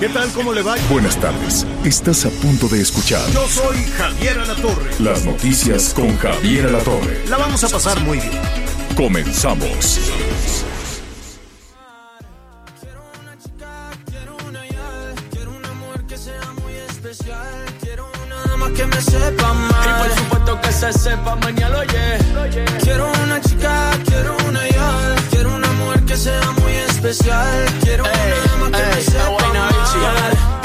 [0.00, 0.28] ¿Qué tal?
[0.32, 0.74] ¿Cómo le va?
[0.90, 1.64] Buenas tardes.
[1.84, 4.90] Estás a punto de escuchar Yo soy Javier Alatorre.
[4.98, 7.22] las noticias con Javier Alatorre.
[7.28, 8.32] La vamos a pasar muy bien.
[8.96, 10.00] Comenzamos.
[12.80, 18.42] Quiero una chica, quiero una ya, quiero una mujer que sea muy especial, quiero una
[18.50, 19.84] dama que me sepa mal.
[19.84, 22.18] Y por supuesto que se sepa mañana, oye.
[22.82, 28.36] Quiero una chica, quiero una ya, quiero una mujer que sea muy especial, quiero una
[28.50, 29.35] dama que me sepa
[30.12, 30.56] mal.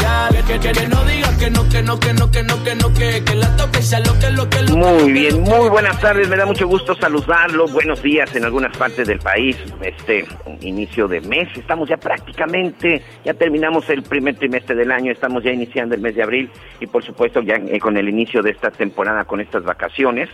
[0.47, 2.93] Que, que, que no diga que no, que no, que no, que no, que no,
[2.93, 4.73] que, que la toque y sea lo que, lo que, lo que.
[4.73, 9.07] Muy bien, muy buenas tardes, me da mucho gusto saludarlo, buenos días en algunas partes
[9.07, 10.25] del país, este
[10.61, 15.51] inicio de mes, estamos ya prácticamente, ya terminamos el primer trimestre del año, estamos ya
[15.51, 18.71] iniciando el mes de abril y por supuesto ya eh, con el inicio de esta
[18.71, 20.29] temporada, con estas vacaciones.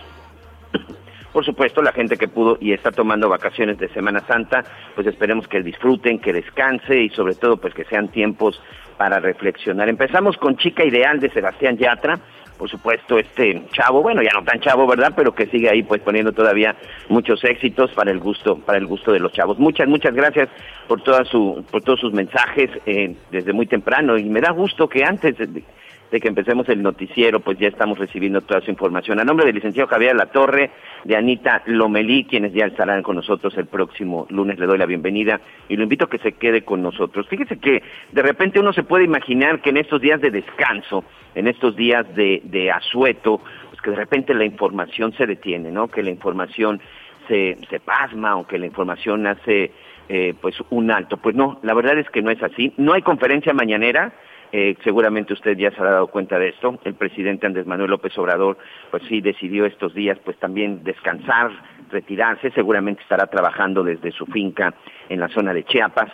[1.31, 4.63] Por supuesto, la gente que pudo y está tomando vacaciones de Semana Santa,
[4.95, 8.59] pues esperemos que disfruten, que descanse y sobre todo pues que sean tiempos
[8.97, 9.89] para reflexionar.
[9.89, 12.19] Empezamos con Chica Ideal de Sebastián Yatra,
[12.57, 15.13] por supuesto este chavo, bueno ya no tan chavo, ¿verdad?
[15.15, 16.75] Pero que sigue ahí pues poniendo todavía
[17.07, 19.59] muchos éxitos para el gusto, para el gusto de los chavos.
[19.59, 20.49] Muchas, muchas gracias
[20.87, 24.89] por toda su, por todos sus mensajes eh, desde muy temprano y me da gusto
[24.89, 25.63] que antes de,
[26.11, 29.19] de que empecemos el noticiero, pues ya estamos recibiendo toda su información.
[29.19, 30.71] A nombre del licenciado Javier La Torre,
[31.03, 35.41] de Anita Lomelí, quienes ya estarán con nosotros el próximo lunes, le doy la bienvenida
[35.67, 37.27] y lo invito a que se quede con nosotros.
[37.27, 41.03] Fíjese que de repente uno se puede imaginar que en estos días de descanso,
[41.35, 45.87] en estos días de, de asueto, pues que de repente la información se detiene, ¿no?
[45.87, 46.81] Que la información
[47.27, 49.71] se, se pasma o que la información hace
[50.09, 51.17] eh, pues un alto.
[51.17, 52.73] Pues no, la verdad es que no es así.
[52.77, 54.13] No hay conferencia mañanera.
[54.51, 56.79] Eh, seguramente usted ya se habrá dado cuenta de esto.
[56.83, 58.57] El presidente Andrés Manuel López Obrador,
[58.91, 61.51] pues sí, decidió estos días, pues también descansar,
[61.89, 62.51] retirarse.
[62.51, 64.73] Seguramente estará trabajando desde su finca
[65.09, 66.11] en la zona de Chiapas.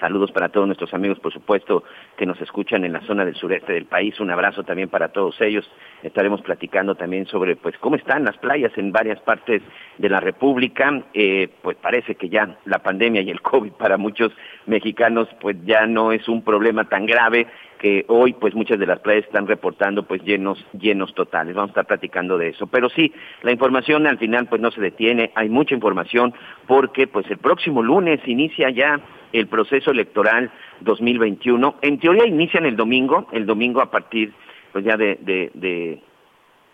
[0.00, 1.84] Saludos para todos nuestros amigos, por supuesto,
[2.16, 4.18] que nos escuchan en la zona del sureste del país.
[4.20, 5.68] Un abrazo también para todos ellos.
[6.02, 9.62] Estaremos platicando también sobre, pues, cómo están las playas en varias partes
[9.98, 11.02] de la República.
[11.14, 14.32] Eh, pues parece que ya la pandemia y el COVID para muchos
[14.66, 17.46] mexicanos, pues ya no es un problema tan grave
[17.78, 21.54] que hoy, pues, muchas de las playas están reportando, pues, llenos, llenos totales.
[21.54, 22.66] Vamos a estar platicando de eso.
[22.66, 23.12] Pero sí,
[23.42, 25.30] la información al final, pues, no se detiene.
[25.34, 26.34] Hay mucha información
[26.66, 29.00] porque, pues, el próximo lunes inicia ya
[29.32, 30.50] el proceso electoral
[30.80, 31.76] 2021.
[31.82, 34.32] En teoría inician el domingo, el domingo a partir
[34.72, 36.02] pues ya de, de, de,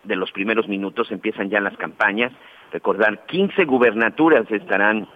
[0.04, 2.32] de los primeros minutos empiezan ya las campañas.
[2.72, 5.08] Recordar, 15 gubernaturas estarán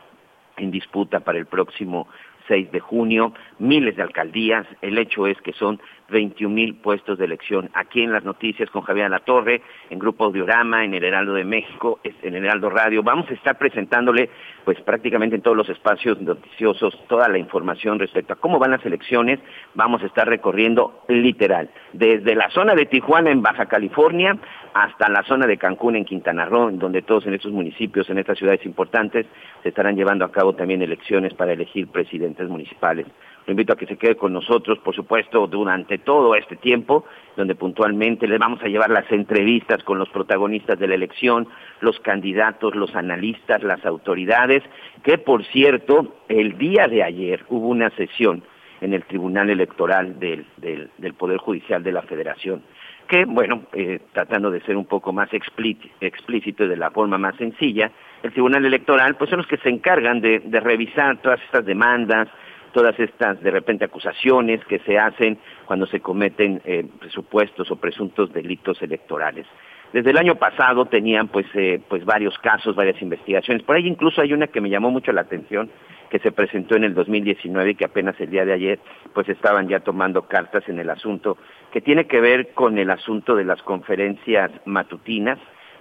[0.56, 2.08] en disputa para el próximo
[2.46, 5.80] 6 de junio, miles de alcaldías, el hecho es que son
[6.10, 7.70] 21 mil puestos de elección.
[7.74, 11.44] Aquí en las noticias con Javier La Torre, en Grupo Audiorama, en el Heraldo de
[11.44, 14.30] México, en el Heraldo Radio, vamos a estar presentándole
[14.64, 18.84] pues prácticamente en todos los espacios noticiosos toda la información respecto a cómo van las
[18.84, 19.38] elecciones,
[19.74, 24.36] vamos a estar recorriendo literal, desde la zona de Tijuana en Baja California
[24.74, 28.38] hasta la zona de Cancún en Quintana Roo, donde todos en estos municipios, en estas
[28.38, 29.26] ciudades importantes,
[29.62, 33.06] se estarán llevando a cabo también elecciones para elegir presidentes municipales.
[33.48, 37.54] Lo invito a que se quede con nosotros, por supuesto, durante todo este tiempo, donde
[37.54, 41.48] puntualmente les vamos a llevar las entrevistas con los protagonistas de la elección,
[41.80, 44.62] los candidatos, los analistas, las autoridades,
[45.02, 48.42] que por cierto, el día de ayer hubo una sesión
[48.82, 52.62] en el Tribunal Electoral del, del, del Poder Judicial de la Federación
[53.08, 57.36] que, bueno, eh, tratando de ser un poco más explícito y de la forma más
[57.36, 57.90] sencilla,
[58.22, 62.28] el Tribunal Electoral, pues son los que se encargan de revisar todas estas demandas,
[62.72, 68.32] todas estas, de repente, acusaciones que se hacen cuando se cometen eh, presupuestos o presuntos
[68.32, 69.46] delitos electorales.
[69.92, 73.62] Desde el año pasado tenían pues, eh, pues varios casos, varias investigaciones.
[73.62, 75.70] Por ahí incluso hay una que me llamó mucho la atención,
[76.10, 78.78] que se presentó en el 2019 y que apenas el día de ayer
[79.14, 81.38] pues estaban ya tomando cartas en el asunto,
[81.72, 85.38] que tiene que ver con el asunto de las conferencias matutinas,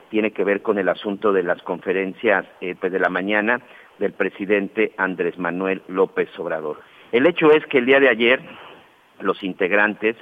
[0.09, 3.61] tiene que ver con el asunto de las conferencias eh, pues de la mañana
[3.99, 6.81] del presidente Andrés Manuel López Obrador.
[7.11, 8.41] El hecho es que el día de ayer
[9.19, 10.15] los integrantes,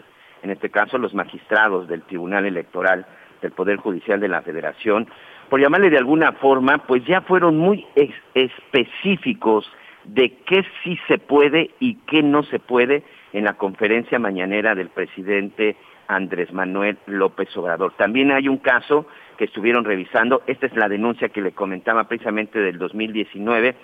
[0.43, 3.05] en este caso los magistrados del Tribunal Electoral
[3.41, 5.07] del Poder Judicial de la Federación,
[5.49, 7.85] por llamarle de alguna forma, pues ya fueron muy
[8.33, 9.69] específicos
[10.05, 14.89] de qué sí se puede y qué no se puede en la conferencia mañanera del
[14.89, 15.75] presidente
[16.07, 17.93] Andrés Manuel López Obrador.
[17.97, 22.59] También hay un caso que estuvieron revisando, esta es la denuncia que le comentaba precisamente
[22.59, 23.75] del 2019,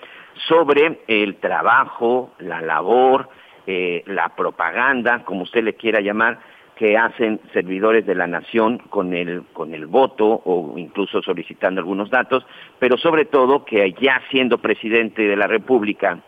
[0.48, 3.28] sobre el trabajo, la labor,
[3.66, 6.40] eh, la propaganda, como usted le quiera llamar,
[6.76, 12.10] que hacen servidores de la nación con el, con el voto o incluso solicitando algunos
[12.10, 12.44] datos,
[12.78, 16.18] pero sobre todo que ya siendo presidente de la República,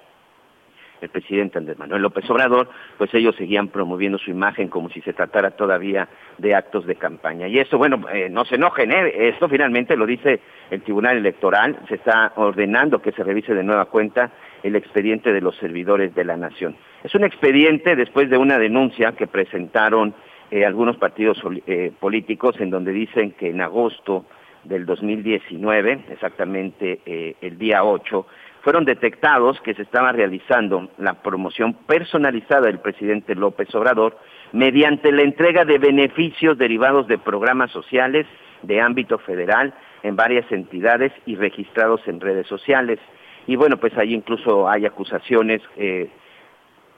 [1.04, 2.68] el presidente Andrés Manuel López Obrador,
[2.98, 6.08] pues ellos seguían promoviendo su imagen como si se tratara todavía
[6.38, 7.46] de actos de campaña.
[7.46, 9.28] Y esto, bueno, eh, no se enojen, ¿eh?
[9.28, 10.40] esto finalmente lo dice
[10.70, 15.40] el Tribunal Electoral, se está ordenando que se revise de nueva cuenta el expediente de
[15.40, 16.76] los servidores de la Nación.
[17.02, 20.14] Es un expediente después de una denuncia que presentaron
[20.50, 24.24] eh, algunos partidos eh, políticos en donde dicen que en agosto
[24.64, 27.00] del 2019, exactamente
[27.42, 28.26] el día 8,
[28.64, 34.19] fueron detectados que se estaba realizando la promoción personalizada del presidente López Obrador
[34.52, 38.26] mediante la entrega de beneficios derivados de programas sociales
[38.62, 42.99] de ámbito federal en varias entidades y registrados en redes sociales.
[43.46, 46.08] Y bueno, pues ahí incluso hay acusaciones eh,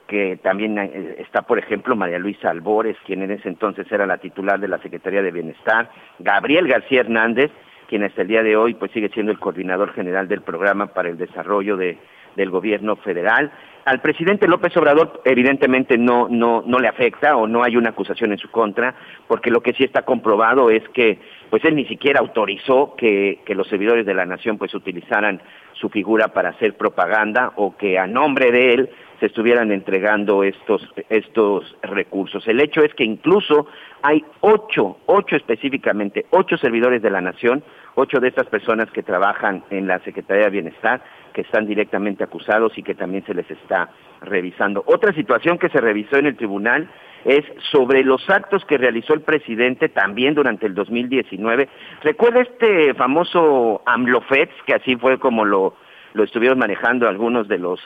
[0.07, 4.19] que también eh, está, por ejemplo, María Luisa Albores, quien en ese entonces era la
[4.19, 7.51] titular de la Secretaría de Bienestar, Gabriel García Hernández,
[7.87, 11.09] quien hasta el día de hoy pues sigue siendo el coordinador general del programa para
[11.09, 11.97] el desarrollo de,
[12.35, 13.51] del gobierno federal.
[13.85, 18.31] Al presidente López Obrador evidentemente no, no, no le afecta o no hay una acusación
[18.31, 18.93] en su contra,
[19.27, 21.19] porque lo que sí está comprobado es que
[21.49, 25.41] pues él ni siquiera autorizó que, que los servidores de la nación pues utilizaran
[25.73, 28.89] su figura para hacer propaganda o que a nombre de él
[29.19, 32.47] se estuvieran entregando estos, estos recursos.
[32.47, 33.67] El hecho es que incluso
[34.03, 37.63] hay ocho, ocho específicamente, ocho servidores de la nación,
[37.95, 41.01] ocho de estas personas que trabajan en la Secretaría de Bienestar,
[41.33, 43.89] que están directamente acusados y que también se les está
[44.21, 44.83] revisando.
[44.85, 46.89] Otra situación que se revisó en el tribunal
[47.25, 51.67] es sobre los actos que realizó el presidente también durante el 2019.
[52.01, 55.75] ¿Recuerda este famoso AMLOFETS, que así fue como lo,
[56.13, 57.79] lo estuvieron manejando algunos de los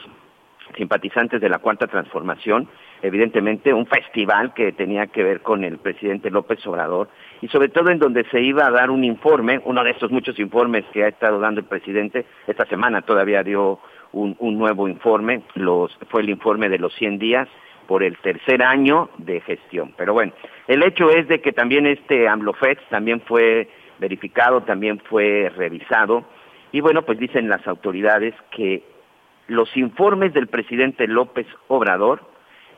[0.76, 2.68] simpatizantes de la Cuarta Transformación,
[3.02, 7.08] evidentemente un festival que tenía que ver con el presidente López Obrador
[7.40, 10.38] y sobre todo en donde se iba a dar un informe, uno de estos muchos
[10.38, 13.80] informes que ha estado dando el presidente, esta semana todavía dio
[14.12, 17.48] un, nuevo informe, los, fue el informe de los 100 días
[17.86, 19.94] por el tercer año de gestión.
[19.96, 20.32] Pero bueno,
[20.68, 23.68] el hecho es de que también este AMLOFEX también fue
[23.98, 26.24] verificado, también fue revisado
[26.72, 28.82] y bueno, pues dicen las autoridades que
[29.48, 32.22] los informes del presidente López Obrador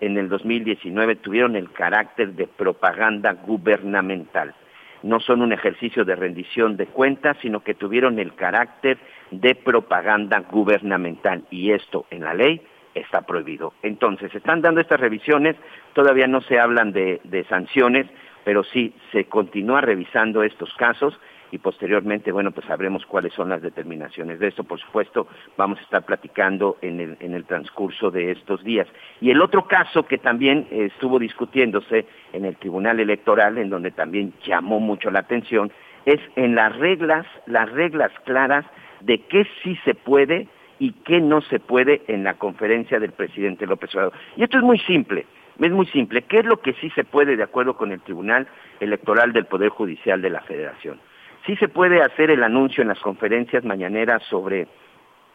[0.01, 4.55] en el 2019 tuvieron el carácter de propaganda gubernamental.
[5.03, 8.99] No son un ejercicio de rendición de cuentas, sino que tuvieron el carácter
[9.31, 11.45] de propaganda gubernamental.
[11.51, 12.63] Y esto en la ley
[12.95, 13.75] está prohibido.
[13.83, 15.57] Entonces, se están dando estas revisiones,
[15.93, 18.07] todavía no se hablan de, de sanciones,
[18.45, 21.19] pero sí se continúa revisando estos casos
[21.51, 24.39] y posteriormente, bueno, pues sabremos cuáles son las determinaciones.
[24.39, 28.63] De esto, por supuesto, vamos a estar platicando en el, en el transcurso de estos
[28.65, 28.89] días.
[29.21, 34.33] Y el otro caso que también estuvo discutiéndose en el Tribunal Electoral, en donde también
[34.45, 35.71] llamó mucho la atención,
[36.07, 38.65] es en las reglas, las reglas claras
[39.01, 40.49] de qué sí se puede
[40.79, 44.13] y qué no se puede en la conferencia del presidente López Obrador.
[44.37, 45.27] Y esto es muy simple,
[45.61, 46.23] es muy simple.
[46.23, 48.49] ¿Qué es lo que sí se puede de acuerdo con el Tribunal
[48.81, 51.01] Electoral del Poder Judicial de la Federación?
[51.47, 54.67] Sí se puede hacer el anuncio en las conferencias mañaneras sobre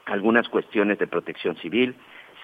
[0.06, 1.96] algunas cuestiones de protección civil,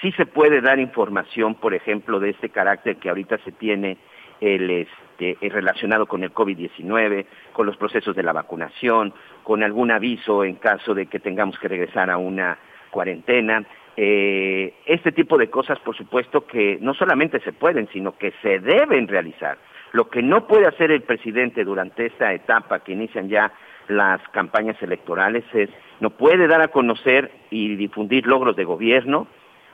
[0.02, 3.98] sí se puede dar información, por ejemplo, de este carácter que ahorita se tiene
[4.40, 10.44] el, este, relacionado con el COVID-19, con los procesos de la vacunación, con algún aviso
[10.44, 12.58] en caso de que tengamos que regresar a una
[12.92, 13.66] cuarentena.
[13.98, 18.60] Eh, este tipo de cosas, por supuesto, que no solamente se pueden, sino que se
[18.60, 19.58] deben realizar.
[19.94, 23.54] Lo que no puede hacer el presidente durante esta etapa que inician ya
[23.88, 29.28] las campañas electorales es, no puede dar a conocer y difundir logros de gobierno,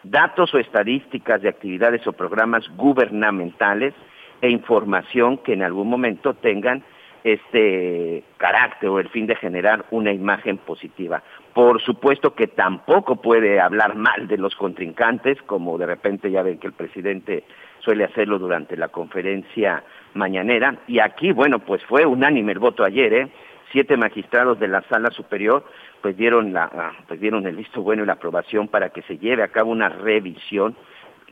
[0.04, 3.94] datos o estadísticas de actividades o programas gubernamentales
[4.42, 6.84] e información que en algún momento tengan
[7.24, 11.22] este carácter o el fin de generar una imagen positiva.
[11.54, 16.58] Por supuesto que tampoco puede hablar mal de los contrincantes, como de repente ya ven
[16.58, 17.44] que el presidente
[17.80, 20.78] suele hacerlo durante la conferencia mañanera.
[20.88, 23.28] Y aquí, bueno, pues fue unánime el voto ayer, ¿eh?
[23.72, 25.64] Siete magistrados de la sala superior
[26.02, 29.18] pues dieron, la, ah, pues dieron el visto bueno y la aprobación para que se
[29.18, 30.76] lleve a cabo una revisión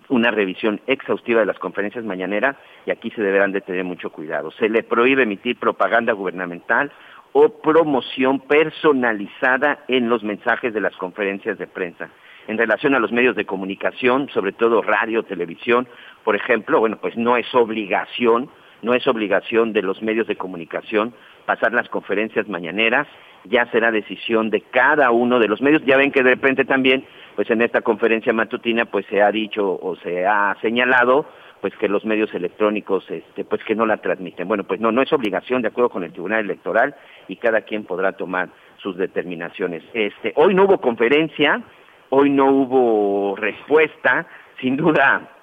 [0.10, 4.52] una revisión exhaustiva de las conferencias mañaneras y aquí se deberán de tener mucho cuidado.
[4.52, 6.92] Se le prohíbe emitir propaganda gubernamental
[7.32, 12.10] o promoción personalizada en los mensajes de las conferencias de prensa.
[12.48, 15.88] en relación a los medios de comunicación, sobre todo radio, televisión,
[16.24, 18.50] por ejemplo, bueno, pues no es obligación,
[18.82, 21.14] no es obligación de los medios de comunicación
[21.50, 23.08] pasar las conferencias mañaneras,
[23.46, 25.82] ya será decisión de cada uno de los medios.
[25.84, 27.04] Ya ven que de repente también,
[27.36, 31.26] pues en esta conferencia matutina, pues se ha dicho o se ha señalado
[31.60, 34.48] pues que los medios electrónicos este pues que no la transmiten.
[34.48, 36.94] Bueno, pues no no es obligación de acuerdo con el Tribunal Electoral
[37.28, 39.82] y cada quien podrá tomar sus determinaciones.
[39.96, 41.64] Este, hoy no hubo conferencia,
[42.10, 44.28] hoy no hubo respuesta,
[44.62, 45.39] sin duda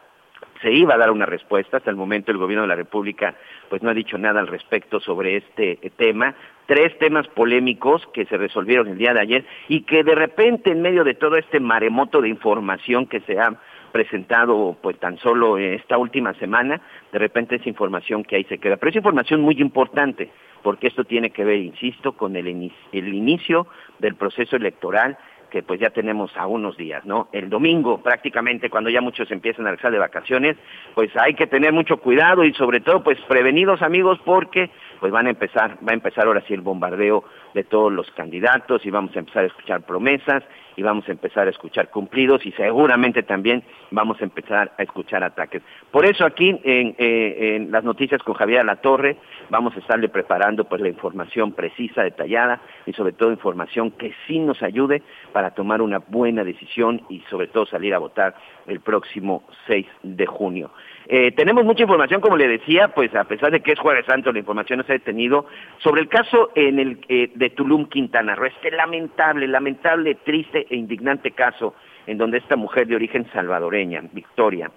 [0.62, 1.78] se iba a dar una respuesta.
[1.78, 3.34] Hasta el momento el gobierno de la República
[3.68, 6.34] pues no ha dicho nada al respecto sobre este tema.
[6.66, 10.82] Tres temas polémicos que se resolvieron el día de ayer y que de repente en
[10.82, 13.54] medio de todo este maremoto de información que se ha
[13.92, 16.80] presentado pues tan solo esta última semana,
[17.12, 18.76] de repente esa información que ahí se queda.
[18.76, 20.30] Pero es información muy importante
[20.62, 22.48] porque esto tiene que ver, insisto, con el
[22.92, 23.68] inicio
[24.00, 25.16] del proceso electoral
[25.50, 27.28] que pues ya tenemos a unos días, ¿no?
[27.32, 30.56] El domingo prácticamente cuando ya muchos empiezan a regresar de vacaciones,
[30.94, 35.26] pues hay que tener mucho cuidado y sobre todo pues prevenidos amigos porque pues van
[35.26, 37.24] a empezar, va a empezar ahora sí el bombardeo
[37.54, 40.42] de todos los candidatos y vamos a empezar a escuchar promesas
[40.76, 45.24] y vamos a empezar a escuchar cumplidos y seguramente también vamos a empezar a escuchar
[45.24, 45.62] ataques.
[45.90, 49.16] Por eso aquí en, eh, las noticias con Javier La Torre
[49.48, 54.38] vamos a estarle preparando pues la información precisa, detallada y sobre todo información que sí
[54.38, 55.02] nos ayude
[55.36, 58.34] para tomar una buena decisión y sobre todo salir a votar
[58.66, 60.70] el próximo 6 de junio.
[61.08, 64.32] Eh, tenemos mucha información, como le decía, pues a pesar de que es Jueves Santo,
[64.32, 65.44] la información no se ha detenido,
[65.76, 70.76] sobre el caso en el, eh, de Tulum, Quintana Roo, este lamentable, lamentable, triste e
[70.76, 71.74] indignante caso
[72.06, 74.70] en donde esta mujer de origen salvadoreña, Victoria,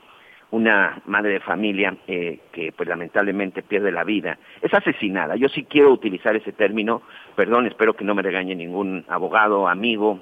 [0.51, 5.37] una madre de familia eh, que pues lamentablemente pierde la vida, es asesinada.
[5.37, 7.01] Yo sí quiero utilizar ese término,
[7.37, 10.19] perdón, espero que no me regañe ningún abogado, amigo,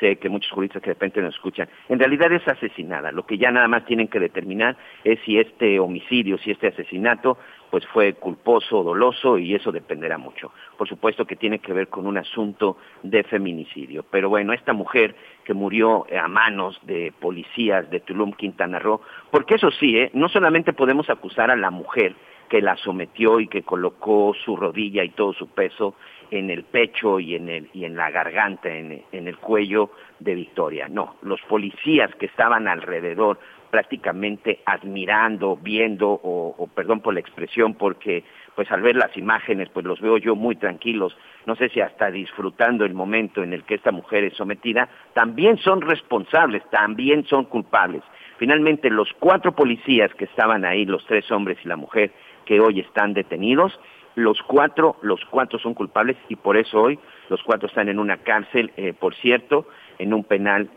[0.00, 3.12] sé que muchos juristas que de repente nos escuchan, en realidad es asesinada.
[3.12, 7.38] Lo que ya nada más tienen que determinar es si este homicidio, si este asesinato,
[7.70, 10.52] pues fue culposo o doloso y eso dependerá mucho.
[10.76, 14.04] Por supuesto que tiene que ver con un asunto de feminicidio.
[14.10, 19.54] Pero bueno, esta mujer que murió a manos de policías de Tulum, Quintana Roo, porque
[19.54, 20.10] eso sí, ¿eh?
[20.12, 22.14] no solamente podemos acusar a la mujer,
[22.52, 25.94] que la sometió y que colocó su rodilla y todo su peso
[26.30, 29.88] en el pecho y en, el, y en la garganta, en, el cuello
[30.20, 30.86] de Victoria.
[30.86, 33.40] No, los policías que estaban alrededor
[33.70, 38.22] prácticamente admirando, viendo, o, o, perdón por la expresión, porque
[38.54, 41.16] pues al ver las imágenes, pues los veo yo muy tranquilos,
[41.46, 45.56] no sé si hasta disfrutando el momento en el que esta mujer es sometida, también
[45.56, 48.02] son responsables, también son culpables.
[48.36, 52.12] Finalmente, los cuatro policías que estaban ahí, los tres hombres y la mujer,
[52.44, 53.78] que hoy están detenidos,
[54.14, 58.18] los cuatro, los cuatro son culpables y por eso hoy los cuatro están en una
[58.18, 59.66] cárcel, eh, por cierto,
[59.98, 60.68] en un penal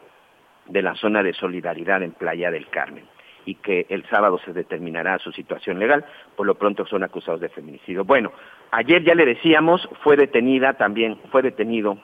[0.67, 3.05] de la zona de solidaridad en Playa del Carmen
[3.45, 6.03] y que el sábado se determinará su situación legal,
[6.35, 8.03] por lo pronto son acusados de feminicidio.
[8.03, 8.31] Bueno,
[8.71, 11.99] ayer ya le decíamos, fue detenida también, fue detenido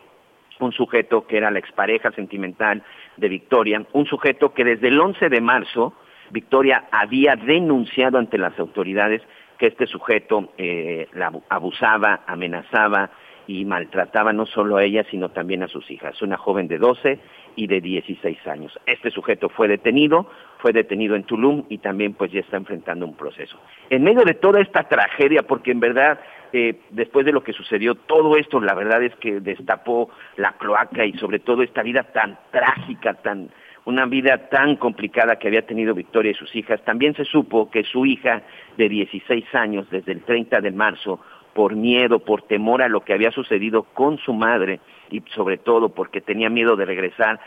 [0.60, 2.84] un sujeto que era la expareja sentimental
[3.18, 5.96] de Victoria, un sujeto que desde el 11 de marzo
[6.30, 9.22] Victoria había denunciado ante las autoridades
[9.62, 13.12] que este sujeto eh, la abusaba, amenazaba
[13.46, 17.20] y maltrataba no solo a ella, sino también a sus hijas, una joven de 12
[17.56, 18.80] y de 16 años.
[18.88, 20.28] Este sujeto fue detenido,
[20.58, 23.56] fue detenido en Tulum y también pues ya está enfrentando un proceso.
[23.92, 26.20] En medio de toda esta tragedia, porque en verdad
[26.54, 31.06] eh, después de lo que sucedió, todo esto la verdad es que destapó la cloaca
[31.06, 33.52] y sobre todo esta vida tan trágica, tan
[33.86, 36.82] una vida tan complicada que había tenido Victoria y sus hijas.
[36.84, 38.44] También se supo que su hija
[38.78, 41.20] de 16 años, desde el 30 de marzo,
[41.54, 45.90] por miedo, por temor a lo que había sucedido con su madre y sobre todo
[45.90, 47.40] porque tenía miedo de regresar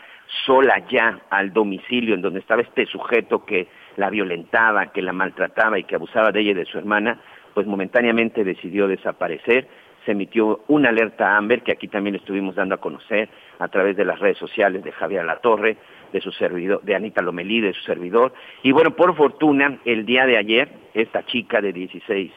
[0.45, 5.79] sola ya al domicilio en donde estaba este sujeto que la violentaba, que la maltrataba
[5.79, 7.19] y que abusaba de ella y de su hermana,
[7.53, 9.67] pues momentáneamente decidió desaparecer
[10.05, 13.27] se emitió una alerta Amber que aquí también estuvimos dando a conocer
[13.59, 15.77] a través de las redes sociales de Javier Latorre,
[16.15, 18.33] de su servidor, de Anita Lomelí, de su servidor.
[18.63, 22.31] Y bueno, por fortuna, el día de ayer, esta chica de 16,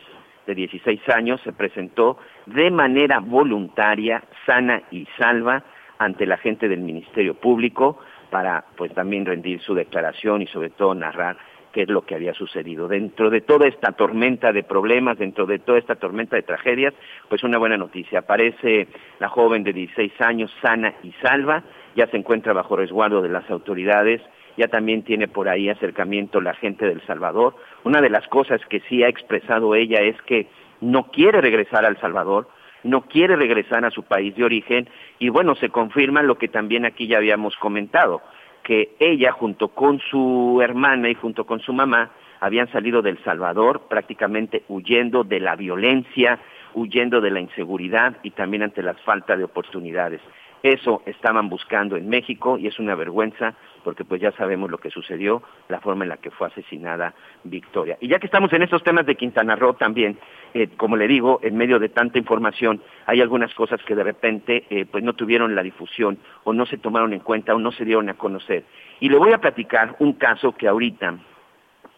[0.49, 5.62] de 16 años se presentó de manera voluntaria, sana y salva
[5.97, 10.92] ante la gente del Ministerio Público para pues también rendir su declaración y sobre todo
[10.97, 11.37] narrar
[11.73, 12.88] qué es lo que había sucedido.
[12.88, 16.94] Dentro de toda esta tormenta de problemas, dentro de toda esta tormenta de tragedias,
[17.28, 18.20] pues una buena noticia.
[18.20, 18.88] Aparece
[19.20, 21.62] la joven de 16 años sana y salva,
[21.99, 24.23] ya se encuentra bajo resguardo de las autoridades,
[24.57, 27.57] ya también tiene por ahí acercamiento la gente del Salvador.
[27.83, 30.47] Una de las cosas que sí ha expresado ella es que
[30.81, 32.49] no quiere regresar al Salvador,
[32.85, 34.88] no quiere regresar a su país de origen
[35.19, 38.23] y bueno, se confirma lo que también aquí ya habíamos comentado,
[38.62, 43.88] que ella junto con su hermana y junto con su mamá habían salido del Salvador
[43.88, 46.38] prácticamente huyendo de la violencia,
[46.75, 50.21] huyendo de la inseguridad y también ante las faltas de oportunidades.
[50.62, 54.90] Eso estaban buscando en México y es una vergüenza porque pues ya sabemos lo que
[54.90, 57.96] sucedió, la forma en la que fue asesinada Victoria.
[58.00, 60.18] Y ya que estamos en estos temas de Quintana Roo también,
[60.52, 64.66] eh, como le digo, en medio de tanta información, hay algunas cosas que de repente
[64.68, 67.84] eh, pues no tuvieron la difusión o no se tomaron en cuenta o no se
[67.84, 68.64] dieron a conocer.
[69.00, 71.14] Y le voy a platicar un caso que ahorita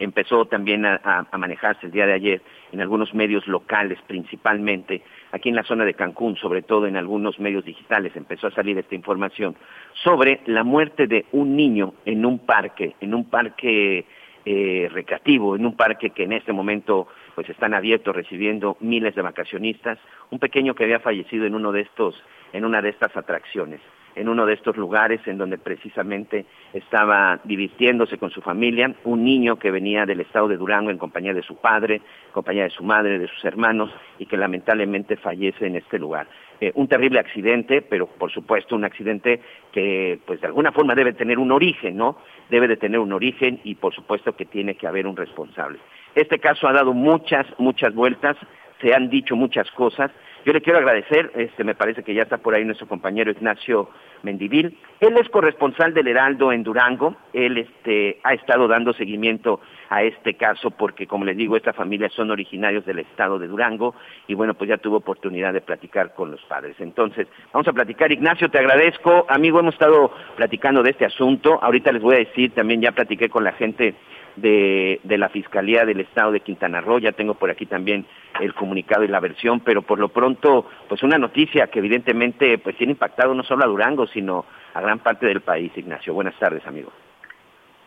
[0.00, 2.42] empezó también a, manejarse el día de ayer
[2.72, 7.38] en algunos medios locales principalmente, aquí en la zona de Cancún, sobre todo en algunos
[7.38, 9.54] medios digitales, empezó a salir esta información
[10.02, 14.06] sobre la muerte de un niño en un parque, en un parque
[14.46, 19.22] eh, recreativo, en un parque que en este momento pues están abiertos recibiendo miles de
[19.22, 19.98] vacacionistas,
[20.30, 22.20] un pequeño que había fallecido en uno de estos,
[22.54, 23.80] en una de estas atracciones
[24.14, 29.56] en uno de estos lugares en donde precisamente estaba divirtiéndose con su familia, un niño
[29.56, 32.84] que venía del estado de Durango en compañía de su padre, en compañía de su
[32.84, 36.26] madre, de sus hermanos y que lamentablemente fallece en este lugar.
[36.60, 39.40] Eh, un terrible accidente, pero por supuesto un accidente
[39.72, 42.18] que pues de alguna forma debe tener un origen, ¿no?
[42.50, 45.78] Debe de tener un origen y por supuesto que tiene que haber un responsable.
[46.14, 48.36] Este caso ha dado muchas, muchas vueltas,
[48.80, 50.10] se han dicho muchas cosas,
[50.44, 53.90] yo le quiero agradecer, este, me parece que ya está por ahí nuestro compañero Ignacio
[54.22, 54.76] Mendivil.
[55.00, 57.16] Él es corresponsal del Heraldo en Durango.
[57.32, 62.08] Él este, ha estado dando seguimiento a este caso porque, como les digo, esta familia
[62.10, 63.94] son originarios del estado de Durango
[64.28, 66.76] y bueno, pues ya tuvo oportunidad de platicar con los padres.
[66.80, 68.12] Entonces, vamos a platicar.
[68.12, 69.26] Ignacio, te agradezco.
[69.28, 71.58] Amigo, hemos estado platicando de este asunto.
[71.62, 73.94] Ahorita les voy a decir, también ya platiqué con la gente
[74.36, 76.98] de, de, la Fiscalía del Estado de Quintana Roo.
[76.98, 78.06] Ya tengo por aquí también
[78.40, 82.76] el comunicado y la versión, pero por lo pronto, pues una noticia que evidentemente pues
[82.76, 84.44] tiene impactado no solo a Durango, sino
[84.74, 85.72] a gran parte del país.
[85.76, 86.92] Ignacio, buenas tardes, amigo.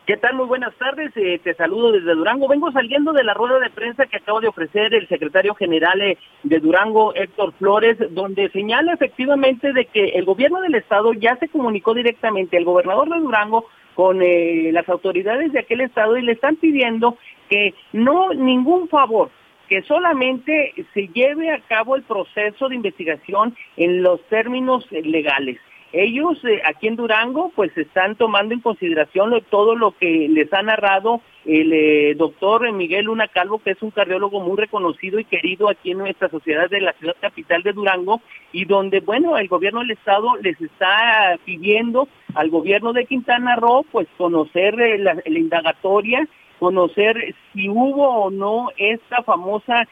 [0.05, 0.35] ¿Qué tal?
[0.35, 1.15] Muy buenas tardes.
[1.15, 2.49] Eh, te saludo desde Durango.
[2.49, 6.17] Vengo saliendo de la rueda de prensa que acaba de ofrecer el secretario general eh,
[6.43, 11.47] de Durango, Héctor Flores, donde señala efectivamente de que el gobierno del estado ya se
[11.47, 16.33] comunicó directamente al gobernador de Durango con eh, las autoridades de aquel estado y le
[16.33, 17.17] están pidiendo
[17.49, 19.29] que no ningún favor,
[19.69, 25.59] que solamente se lleve a cabo el proceso de investigación en los términos legales.
[25.93, 30.63] Ellos eh, aquí en Durango pues están tomando en consideración todo lo que les ha
[30.63, 35.69] narrado el eh, doctor Miguel Luna Calvo, que es un cardiólogo muy reconocido y querido
[35.69, 39.81] aquí en nuestra sociedad de la ciudad capital de Durango, y donde, bueno, el gobierno
[39.81, 46.27] del estado les está pidiendo al gobierno de Quintana Roo pues conocer eh, la indagatoria
[46.57, 49.85] conocer si hubo o no esta famosa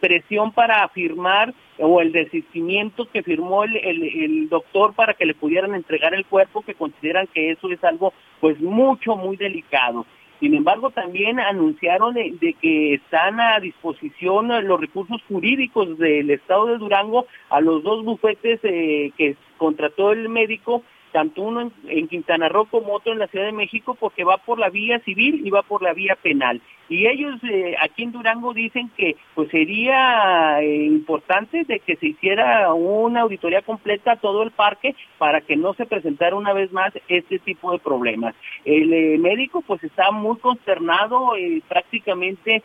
[0.00, 5.74] presión para firmar o el desistimiento que firmó el, el, doctor para que le pudieran
[5.74, 10.06] entregar el cuerpo, que consideran que eso es algo pues mucho, muy delicado.
[10.40, 16.78] Sin embargo, también anunciaron de, que están a disposición los recursos jurídicos del Estado de
[16.78, 22.66] Durango a los dos bufetes eh, que contrató el médico tanto uno en, Quintana Roo
[22.66, 25.62] como otro en la Ciudad de México, porque va por la vía civil y va
[25.62, 26.60] por la vía penal.
[26.88, 32.06] Y ellos eh, aquí en Durango dicen que pues sería eh, importante de que se
[32.06, 36.72] hiciera una auditoría completa a todo el parque para que no se presentara una vez
[36.72, 38.34] más este tipo de problemas.
[38.64, 41.32] El eh, médico pues está muy consternado,
[41.68, 42.62] prácticamente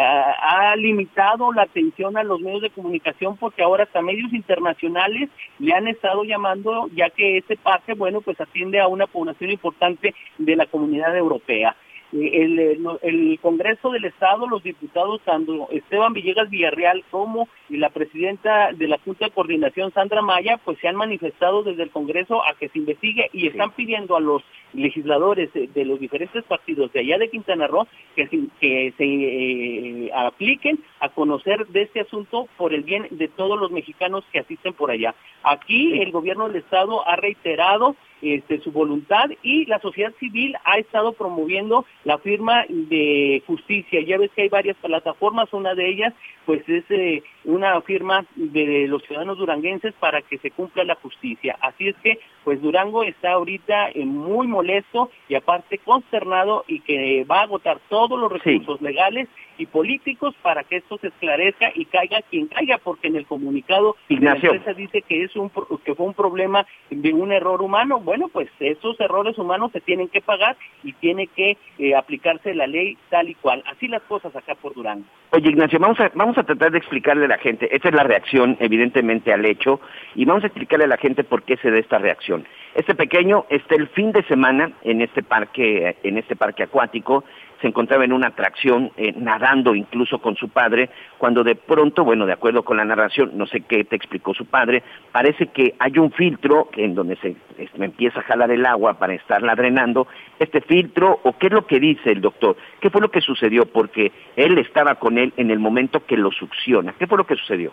[0.00, 5.28] ha, ha limitado la atención a los medios de comunicación porque ahora hasta medios internacionales
[5.58, 10.14] le han estado llamando ya que este parque, bueno, pues atiende a una población importante
[10.38, 11.74] de la comunidad europea.
[12.12, 18.88] El, el, Congreso del Estado, los diputados, tanto Esteban Villegas Villarreal como la presidenta de
[18.88, 22.68] la Junta de Coordinación, Sandra Maya, pues se han manifestado desde el Congreso a que
[22.68, 24.42] se investigue y están pidiendo a los
[24.72, 28.28] legisladores de los diferentes partidos de allá de Quintana Roo que,
[28.60, 33.70] que se eh, apliquen a conocer de este asunto por el bien de todos los
[33.70, 35.14] mexicanos que asisten por allá.
[35.42, 37.96] Aquí el gobierno del Estado ha reiterado
[38.34, 44.00] este, su voluntad y la sociedad civil ha estado promoviendo la firma de justicia.
[44.02, 46.12] Ya ves que hay varias plataformas, una de ellas
[46.46, 51.56] pues es eh, una firma de los ciudadanos duranguenses para que se cumpla la justicia.
[51.60, 57.24] Así es que pues Durango está ahorita eh, muy molesto y aparte consternado y que
[57.24, 61.86] va a agotar todos los recursos legales y políticos para que esto se esclarezca y
[61.86, 64.50] caiga quien caiga, porque en el comunicado Ignacio.
[64.50, 65.50] la empresa dice que es un
[65.84, 67.98] que fue un problema de un error humano.
[68.00, 72.54] Bueno, bueno, pues esos errores humanos se tienen que pagar y tiene que eh, aplicarse
[72.54, 73.62] la ley tal y cual.
[73.66, 75.04] Así las cosas acá por Durango.
[75.32, 78.04] Oye, Ignacio, vamos a, vamos a tratar de explicarle a la gente, esta es la
[78.04, 79.80] reacción evidentemente al hecho,
[80.14, 82.46] y vamos a explicarle a la gente por qué se da esta reacción.
[82.74, 87.22] Este pequeño está el fin de semana en este parque, en este parque acuático,
[87.60, 92.26] se encontraba en una atracción, eh, nadando incluso con su padre, cuando de pronto, bueno,
[92.26, 95.98] de acuerdo con la narración, no sé qué te explicó su padre, parece que hay
[95.98, 97.36] un filtro en donde se
[97.78, 100.06] empieza a jalar el agua para estarla drenando,
[100.38, 103.66] este filtro, o qué es lo que dice el doctor, qué fue lo que sucedió,
[103.66, 107.36] porque él estaba con él en el momento que lo succiona, ¿qué fue lo que
[107.36, 107.72] sucedió?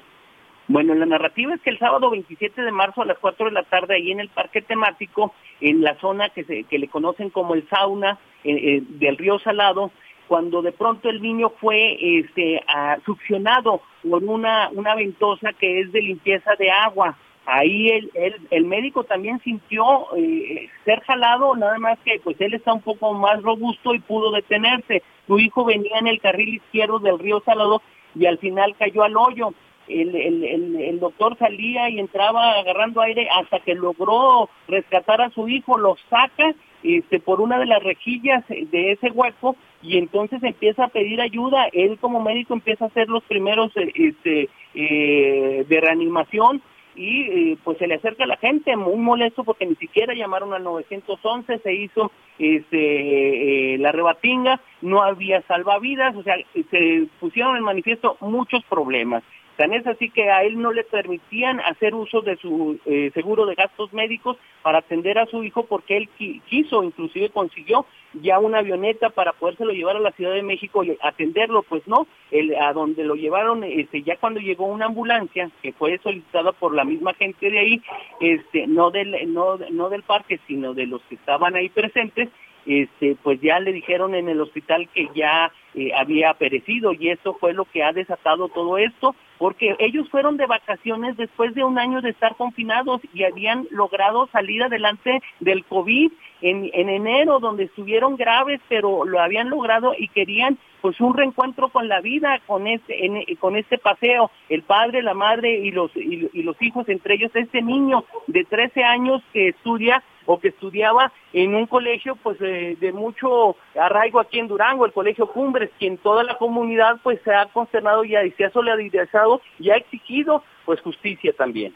[0.67, 3.63] Bueno, la narrativa es que el sábado 27 de marzo a las 4 de la
[3.63, 7.53] tarde, ahí en el parque temático, en la zona que, se, que le conocen como
[7.53, 9.91] el sauna eh, eh, del río Salado,
[10.27, 12.61] cuando de pronto el niño fue este,
[13.05, 17.17] succionado por una, una ventosa que es de limpieza de agua.
[17.45, 22.53] Ahí el, el, el médico también sintió eh, ser jalado, nada más que pues él
[22.53, 25.03] está un poco más robusto y pudo detenerse.
[25.27, 27.81] Su hijo venía en el carril izquierdo del río Salado
[28.15, 29.53] y al final cayó al hoyo
[29.87, 35.47] el, el, el, doctor salía y entraba agarrando aire hasta que logró rescatar a su
[35.47, 40.85] hijo, lo saca este, por una de las rejillas de ese hueco y entonces empieza
[40.85, 41.67] a pedir ayuda.
[41.71, 46.61] Él como médico empieza a hacer los primeros este, eh, de reanimación
[46.95, 50.53] y eh, pues se le acerca a la gente muy molesto porque ni siquiera llamaron
[50.53, 56.35] al 911, se hizo este, eh, la rebatinga, no había salvavidas, o sea,
[56.69, 59.23] se pusieron en manifiesto muchos problemas.
[59.57, 63.45] Tan es así que a él no le permitían hacer uso de su eh, seguro
[63.45, 66.09] de gastos médicos para atender a su hijo porque él
[66.47, 70.97] quiso, inclusive consiguió ya una avioneta para podérselo llevar a la Ciudad de México y
[71.01, 75.73] atenderlo, pues no, el, a donde lo llevaron, este, ya cuando llegó una ambulancia que
[75.73, 77.81] fue solicitada por la misma gente de ahí,
[78.19, 82.29] este, no del, no, no del parque, sino de los que estaban ahí presentes,
[82.65, 87.33] este, pues ya le dijeron en el hospital que ya eh, había perecido y eso
[87.39, 91.79] fue lo que ha desatado todo esto, porque ellos fueron de vacaciones después de un
[91.79, 97.63] año de estar confinados y habían logrado salir adelante del COVID en, en enero, donde
[97.63, 102.67] estuvieron graves, pero lo habían logrado y querían pues un reencuentro con la vida, con
[102.67, 106.87] este, en, con este paseo, el padre, la madre y los, y, y los hijos,
[106.89, 112.15] entre ellos este niño de 13 años que estudia o que estudiaba en un colegio
[112.15, 116.97] pues eh, de mucho arraigo aquí en Durango, el Colegio Cumbres, quien toda la comunidad
[117.03, 121.73] pues se ha consternado y se ha solidarizado y ha exigido pues justicia también.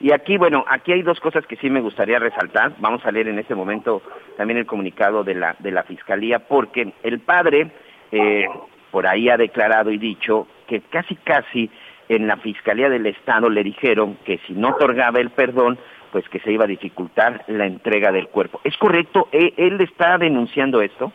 [0.00, 2.72] Y aquí, bueno, aquí hay dos cosas que sí me gustaría resaltar.
[2.78, 4.02] Vamos a leer en este momento
[4.36, 7.70] también el comunicado de la, de la Fiscalía, porque el padre
[8.10, 8.46] eh,
[8.90, 11.70] por ahí ha declarado y dicho que casi casi
[12.08, 15.78] en la Fiscalía del Estado le dijeron que si no otorgaba el perdón,
[16.14, 18.60] pues que se iba a dificultar la entrega del cuerpo.
[18.62, 19.26] ¿Es correcto?
[19.32, 21.10] ¿E-, ¿Él está denunciando esto?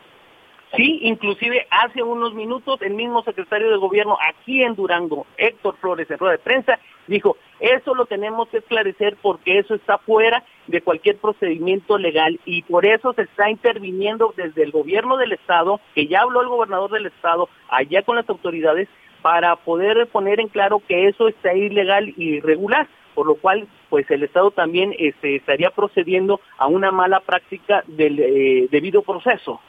[0.76, 6.12] Sí, inclusive hace unos minutos el mismo secretario de gobierno aquí en Durango, Héctor Flores,
[6.12, 10.82] en rueda de prensa, dijo, eso lo tenemos que esclarecer porque eso está fuera de
[10.82, 16.08] cualquier procedimiento legal y por eso se está interviniendo desde el gobierno del estado, que
[16.08, 18.90] ya habló el gobernador del estado, allá con las autoridades,
[19.22, 24.10] para poder poner en claro que eso está ilegal y irregular por lo cual pues
[24.12, 29.60] el Estado también este, estaría procediendo a una mala práctica del eh, debido proceso.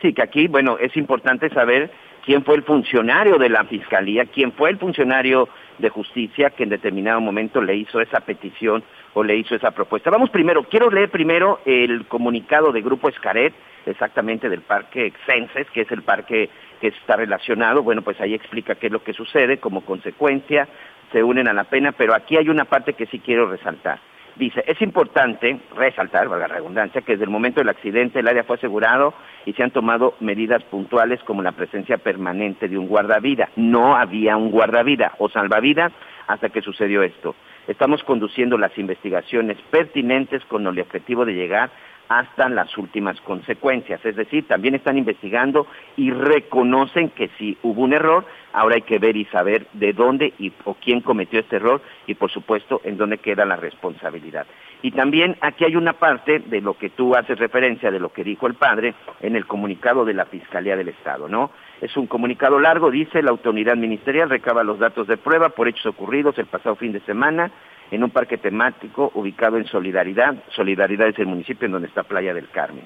[0.00, 1.90] Sí, que aquí, bueno, es importante saber
[2.24, 6.70] quién fue el funcionario de la Fiscalía, quién fue el funcionario de justicia que en
[6.70, 8.82] determinado momento le hizo esa petición
[9.14, 10.10] o le hizo esa propuesta.
[10.10, 13.52] Vamos primero, quiero leer primero el comunicado de Grupo Escaret,
[13.86, 17.82] exactamente del Parque Exenses, que es el parque que está relacionado.
[17.82, 20.68] Bueno, pues ahí explica qué es lo que sucede como consecuencia
[21.12, 24.00] se unen a la pena, pero aquí hay una parte que sí quiero resaltar.
[24.34, 28.44] Dice, es importante resaltar, valga la redundancia, que desde el momento del accidente el área
[28.44, 29.12] fue asegurado
[29.44, 33.50] y se han tomado medidas puntuales como la presencia permanente de un guardavida.
[33.56, 35.92] No había un guardavida o salvavidas
[36.28, 37.34] hasta que sucedió esto.
[37.68, 41.70] Estamos conduciendo las investigaciones pertinentes con el objetivo de llegar
[42.18, 44.04] hasta las últimas consecuencias.
[44.04, 48.98] Es decir, también están investigando y reconocen que si hubo un error, ahora hay que
[48.98, 52.98] ver y saber de dónde y o quién cometió este error y por supuesto en
[52.98, 54.46] dónde queda la responsabilidad.
[54.82, 58.24] Y también aquí hay una parte de lo que tú haces referencia de lo que
[58.24, 61.50] dijo el padre en el comunicado de la Fiscalía del Estado, ¿no?
[61.82, 65.86] Es un comunicado largo, dice la autoridad ministerial recaba los datos de prueba por hechos
[65.86, 67.50] ocurridos el pasado fin de semana
[67.90, 70.36] en un parque temático ubicado en Solidaridad.
[70.50, 72.84] Solidaridad es el municipio en donde está Playa del Carmen.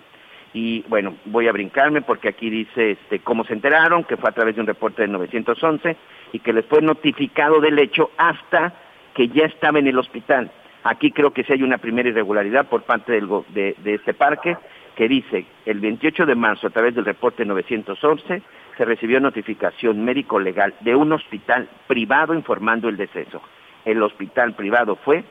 [0.54, 4.32] Y bueno, voy a brincarme porque aquí dice este, cómo se enteraron, que fue a
[4.32, 5.94] través de un reporte del 911
[6.32, 8.72] y que les fue notificado del hecho hasta
[9.12, 10.50] que ya estaba en el hospital.
[10.85, 14.56] Aquí creo que sí hay una primera irregularidad por parte de este parque
[14.96, 18.42] que dice, el 28 de marzo, a través del reporte 911,
[18.76, 23.42] se recibió notificación médico-legal de un hospital privado informando el deceso.
[23.85, 25.22] El hospital privado fue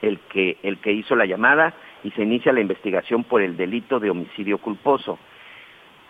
[0.00, 4.00] el que, el que hizo la llamada y se inicia la investigación por el delito
[4.00, 5.18] de homicidio culposo.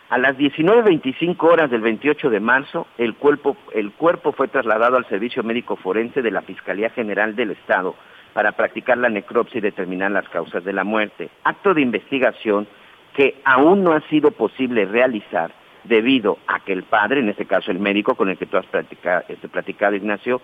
[0.09, 5.09] A las 19.25 horas del 28 de marzo, el cuerpo, el cuerpo fue trasladado al
[5.09, 7.96] Servicio Médico Forense de la Fiscalía General del Estado
[8.37, 11.31] para practicar la necropsia y determinar las causas de la muerte.
[11.42, 12.68] Acto de investigación
[13.14, 15.53] que aún no ha sido posible realizar
[15.85, 18.66] debido a que el padre, en este caso el médico con el que tú has
[18.66, 20.42] platicado, este, platicado Ignacio,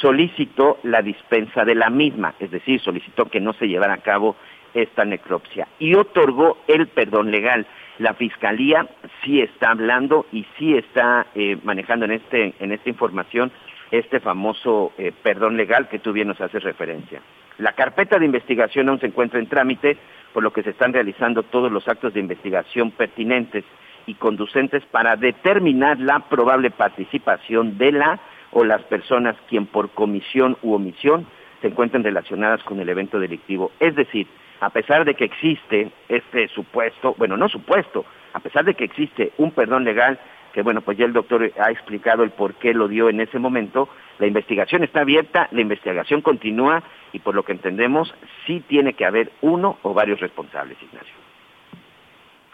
[0.00, 4.36] solicitó la dispensa de la misma, es decir, solicitó que no se llevara a cabo
[4.72, 7.66] esta necropsia y otorgó el perdón legal.
[7.98, 8.86] La fiscalía
[9.24, 13.50] sí está hablando y sí está eh, manejando en este en esta información
[13.92, 17.20] este famoso eh, perdón legal que tú bien nos haces referencia.
[17.58, 19.98] La carpeta de investigación aún se encuentra en trámite,
[20.32, 23.64] por lo que se están realizando todos los actos de investigación pertinentes
[24.06, 30.56] y conducentes para determinar la probable participación de la o las personas quien por comisión
[30.62, 31.26] u omisión
[31.60, 33.70] se encuentren relacionadas con el evento delictivo.
[33.78, 34.26] Es decir,
[34.60, 39.32] a pesar de que existe este supuesto, bueno, no supuesto, a pesar de que existe
[39.36, 40.18] un perdón legal,
[40.52, 43.38] que bueno, pues ya el doctor ha explicado el por qué lo dio en ese
[43.38, 43.88] momento,
[44.18, 48.14] la investigación está abierta, la investigación continúa y por lo que entendemos
[48.46, 51.14] sí tiene que haber uno o varios responsables, Ignacio.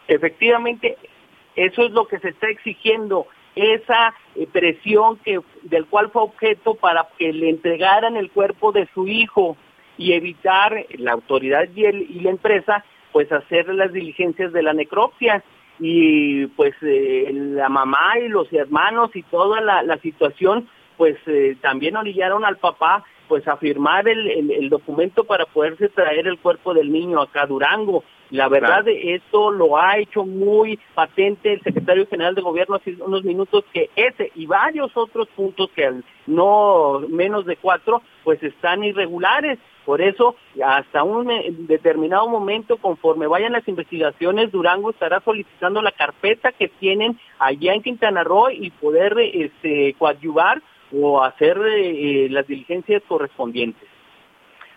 [0.07, 0.97] Efectivamente,
[1.57, 6.75] eso es lo que se está exigiendo, esa eh, presión que, del cual fue objeto
[6.75, 9.57] para que le entregaran el cuerpo de su hijo
[9.97, 15.43] y evitar la autoridad y, y la empresa pues hacer las diligencias de la necropsia
[15.79, 21.97] y pues eh, la mamá y los hermanos y toda la, situación pues eh, también
[21.97, 27.21] orillaron al papá pues a firmar el, documento para poderse traer el cuerpo del niño
[27.21, 28.03] acá a Durango.
[28.31, 32.97] La verdad de esto lo ha hecho muy patente el secretario general de gobierno hace
[33.01, 38.85] unos minutos que ese y varios otros puntos que no menos de cuatro pues están
[38.85, 39.59] irregulares.
[39.87, 41.31] Por eso hasta un
[41.67, 47.83] determinado momento conforme vayan las investigaciones Durango estará solicitando la carpeta que tienen allá en
[47.83, 50.61] Quintana Roo y poder este, coadyuvar
[50.92, 53.88] o hacer eh, las diligencias correspondientes.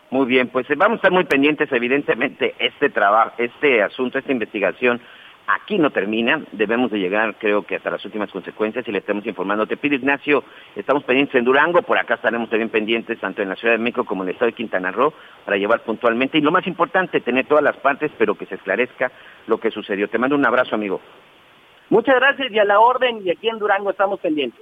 [0.10, 4.32] Muy bien, pues eh, vamos a estar muy pendientes, evidentemente, este trabajo, este asunto, esta
[4.32, 5.02] investigación
[5.47, 9.26] aquí no termina, debemos de llegar creo que hasta las últimas consecuencias y le estamos
[9.26, 9.65] informando.
[9.65, 10.43] Te pido Ignacio,
[10.76, 14.06] estamos pendientes en Durango, por acá estaremos también pendientes tanto en la Ciudad de México
[14.06, 15.13] como en el estado de Quintana Roo
[15.45, 19.12] para llevar puntualmente y lo más importante, tener todas las partes, pero que se esclarezca
[19.47, 20.08] lo que sucedió.
[20.08, 21.02] Te mando un abrazo, amigo.
[21.89, 24.62] Muchas gracias y a la orden y aquí en Durango estamos pendientes.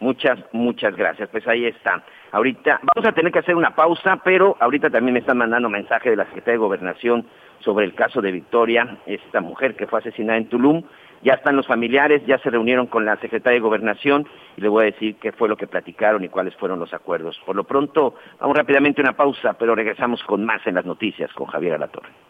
[0.00, 1.28] Muchas, muchas gracias.
[1.28, 2.02] Pues ahí está.
[2.32, 6.10] Ahorita vamos a tener que hacer una pausa, pero ahorita también me están mandando mensaje
[6.10, 7.26] de la Secretaría de Gobernación
[7.60, 10.82] sobre el caso de Victoria, esta mujer que fue asesinada en Tulum.
[11.22, 14.84] Ya están los familiares, ya se reunieron con la Secretaría de Gobernación y le voy
[14.84, 17.38] a decir qué fue lo que platicaron y cuáles fueron los acuerdos.
[17.44, 21.30] Por lo pronto, vamos rápidamente a una pausa, pero regresamos con más en las noticias
[21.34, 22.29] con Javier Alatorre.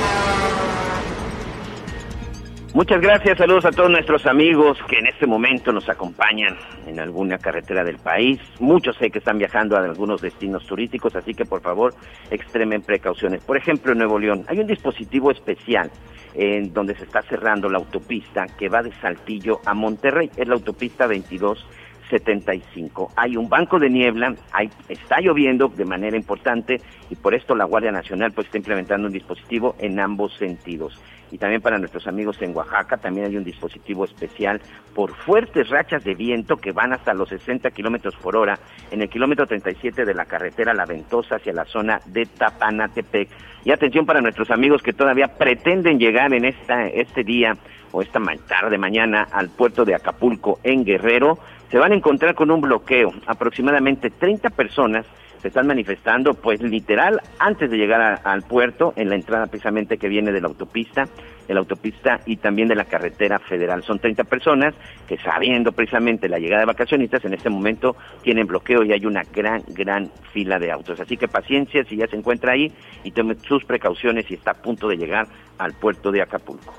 [2.73, 6.55] Muchas gracias, saludos a todos nuestros amigos que en este momento nos acompañan
[6.87, 8.39] en alguna carretera del país.
[8.61, 11.93] Muchos sé que están viajando a algunos destinos turísticos, así que por favor
[12.29, 13.43] extremen precauciones.
[13.43, 15.91] Por ejemplo, en Nuevo León hay un dispositivo especial
[16.33, 20.53] en donde se está cerrando la autopista que va de Saltillo a Monterrey, es la
[20.53, 23.11] autopista 2275.
[23.17, 26.77] Hay un banco de niebla, hay, está lloviendo de manera importante
[27.09, 30.97] y por esto la Guardia Nacional pues está implementando un dispositivo en ambos sentidos
[31.31, 34.61] y también para nuestros amigos en Oaxaca también hay un dispositivo especial
[34.93, 38.59] por fuertes rachas de viento que van hasta los 60 kilómetros por hora
[38.91, 43.29] en el kilómetro 37 de la carretera La Ventosa hacia la zona de Tapanatepec.
[43.63, 47.55] Y atención para nuestros amigos que todavía pretenden llegar en esta, este día
[47.91, 51.37] o esta tarde mañana al puerto de Acapulco en Guerrero,
[51.69, 53.13] se van a encontrar con un bloqueo.
[53.27, 55.05] Aproximadamente 30 personas
[55.41, 60.07] se están manifestando, pues literal, antes de llegar al puerto, en la entrada precisamente que
[60.07, 61.07] viene de la autopista,
[61.47, 63.83] de la autopista y también de la carretera federal.
[63.83, 64.75] Son 30 personas
[65.07, 69.23] que sabiendo precisamente la llegada de vacacionistas, en este momento tienen bloqueo y hay una
[69.33, 70.99] gran, gran fila de autos.
[70.99, 72.71] Así que paciencia si ya se encuentra ahí
[73.03, 75.27] y tome sus precauciones si está a punto de llegar
[75.57, 76.73] al puerto de Acapulco.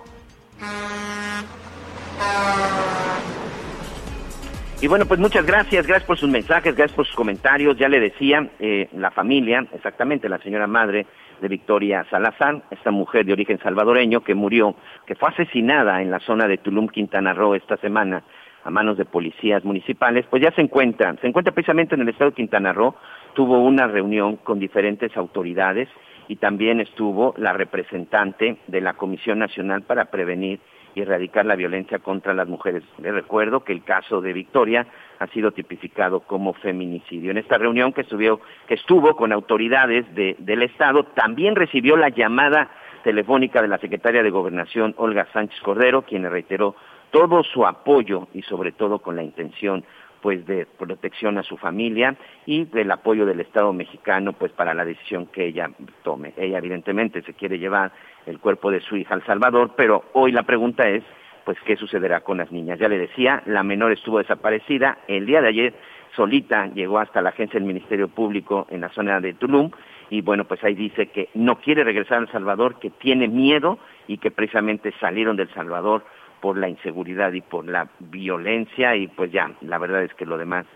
[4.82, 7.78] Y bueno, pues muchas gracias, gracias por sus mensajes, gracias por sus comentarios.
[7.78, 11.06] Ya le decía, eh, la familia, exactamente, la señora madre
[11.40, 14.74] de Victoria Salazar, esta mujer de origen salvadoreño que murió,
[15.06, 18.24] que fue asesinada en la zona de Tulum, Quintana Roo esta semana
[18.64, 22.30] a manos de policías municipales, pues ya se encuentra, se encuentra precisamente en el estado
[22.30, 22.96] de Quintana Roo,
[23.34, 25.88] tuvo una reunión con diferentes autoridades
[26.26, 30.58] y también estuvo la representante de la Comisión Nacional para Prevenir
[30.94, 32.82] y erradicar la violencia contra las mujeres.
[33.00, 34.86] Les recuerdo que el caso de Victoria
[35.18, 37.30] ha sido tipificado como feminicidio.
[37.30, 42.70] En esta reunión que estuvo, que estuvo con autoridades del Estado, también recibió la llamada
[43.04, 46.74] telefónica de la secretaria de Gobernación, Olga Sánchez Cordero, quien reiteró
[47.10, 49.84] todo su apoyo y sobre todo con la intención
[50.22, 54.84] pues de protección a su familia y del apoyo del Estado mexicano pues para la
[54.84, 55.68] decisión que ella
[56.04, 56.32] tome.
[56.36, 57.92] Ella evidentemente se quiere llevar
[58.26, 61.02] el cuerpo de su hija al Salvador, pero hoy la pregunta es
[61.44, 62.78] pues qué sucederá con las niñas.
[62.78, 65.74] Ya le decía, la menor estuvo desaparecida, el día de ayer
[66.14, 69.70] solita llegó hasta la agencia del Ministerio Público en la zona de Tulum
[70.10, 74.18] y bueno, pues ahí dice que no quiere regresar al Salvador, que tiene miedo y
[74.18, 76.04] que precisamente salieron del Salvador
[76.40, 80.36] por la inseguridad y por la violencia y pues ya, la verdad es que lo
[80.36, 80.66] demás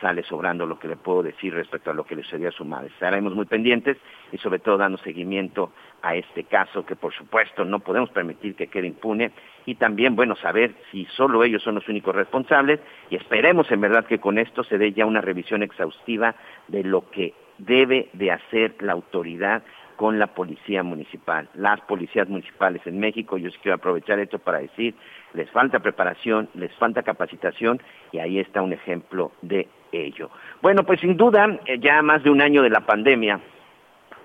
[0.00, 2.64] sale sobrando lo que le puedo decir respecto a lo que le sucedió a su
[2.64, 2.88] madre.
[2.88, 3.96] Estaremos muy pendientes
[4.32, 8.68] y sobre todo dando seguimiento a este caso que por supuesto no podemos permitir que
[8.68, 9.32] quede impune
[9.66, 12.80] y también, bueno, saber si solo ellos son los únicos responsables
[13.10, 16.34] y esperemos en verdad que con esto se dé ya una revisión exhaustiva
[16.68, 19.62] de lo que debe de hacer la autoridad
[19.98, 21.48] con la policía municipal.
[21.54, 24.94] Las policías municipales en México, yo quiero aprovechar esto para decir,
[25.34, 27.82] les falta preparación, les falta capacitación
[28.12, 30.30] y ahí está un ejemplo de ello.
[30.62, 33.40] Bueno, pues sin duda, eh, ya más de un año de la pandemia,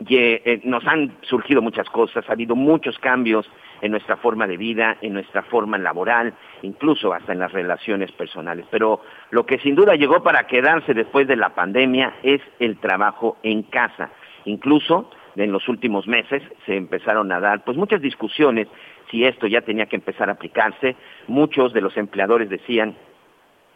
[0.07, 3.49] eh, nos han surgido muchas cosas, ha habido muchos cambios
[3.81, 8.67] en nuestra forma de vida, en nuestra forma laboral, incluso hasta en las relaciones personales.
[8.69, 13.37] Pero lo que sin duda llegó para quedarse después de la pandemia es el trabajo
[13.41, 14.11] en casa.
[14.45, 18.67] Incluso en los últimos meses se empezaron a dar pues muchas discusiones
[19.09, 20.95] si esto ya tenía que empezar a aplicarse.
[21.27, 22.95] Muchos de los empleadores decían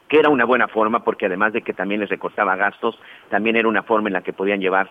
[0.08, 3.68] que era una buena forma porque además de que también les recortaba gastos, también era
[3.68, 4.90] una forma en la que podían llevar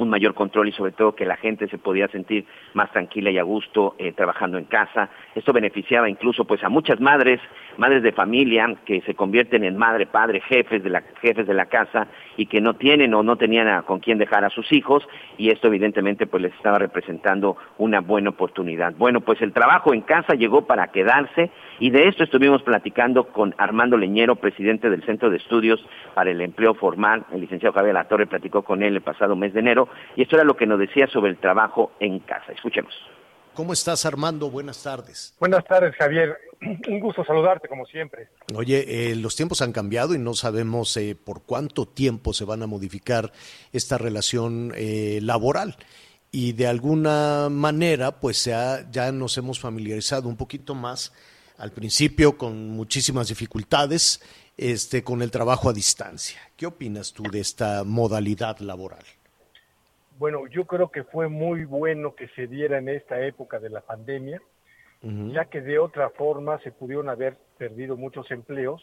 [0.00, 3.38] un mayor control y sobre todo que la gente se podía sentir más tranquila y
[3.38, 5.10] a gusto eh, trabajando en casa.
[5.34, 7.38] Esto beneficiaba incluso pues a muchas madres,
[7.76, 11.66] madres de familia que se convierten en madre, padre, jefes de la jefes de la
[11.66, 12.08] casa
[12.40, 15.66] y que no tienen o no tenían con quién dejar a sus hijos y esto
[15.66, 18.94] evidentemente pues les estaba representando una buena oportunidad.
[18.96, 21.50] Bueno, pues el trabajo en casa llegó para quedarse
[21.80, 26.40] y de esto estuvimos platicando con Armando Leñero, presidente del Centro de Estudios para el
[26.40, 27.26] Empleo Formal.
[27.30, 30.44] El licenciado Javier Latorre platicó con él el pasado mes de enero y esto era
[30.46, 32.52] lo que nos decía sobre el trabajo en casa.
[32.52, 33.19] Escuchemos.
[33.54, 34.50] ¿Cómo estás, Armando?
[34.50, 35.34] Buenas tardes.
[35.38, 36.36] Buenas tardes, Javier.
[36.88, 38.28] Un gusto saludarte, como siempre.
[38.54, 42.62] Oye, eh, los tiempos han cambiado y no sabemos eh, por cuánto tiempo se van
[42.62, 43.32] a modificar
[43.72, 45.76] esta relación eh, laboral.
[46.32, 51.12] Y de alguna manera, pues ya nos hemos familiarizado un poquito más
[51.58, 54.20] al principio con muchísimas dificultades
[54.56, 56.38] este, con el trabajo a distancia.
[56.56, 59.04] ¿Qué opinas tú de esta modalidad laboral?
[60.20, 63.80] Bueno, yo creo que fue muy bueno que se diera en esta época de la
[63.80, 64.38] pandemia,
[65.02, 68.82] ya que de otra forma se pudieron haber perdido muchos empleos,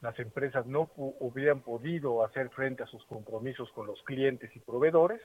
[0.00, 5.20] las empresas no hubieran podido hacer frente a sus compromisos con los clientes y proveedores,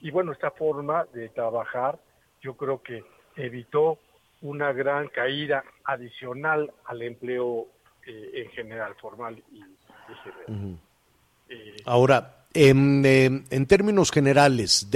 [0.00, 1.98] y bueno, esta forma de trabajar
[2.40, 3.04] yo creo que
[3.36, 3.98] evitó
[4.40, 7.66] una gran caída adicional al empleo
[8.06, 9.60] eh, en general, formal y,
[10.24, 10.78] general.
[11.50, 14.88] Eh, Ahora, en, en, términos generales,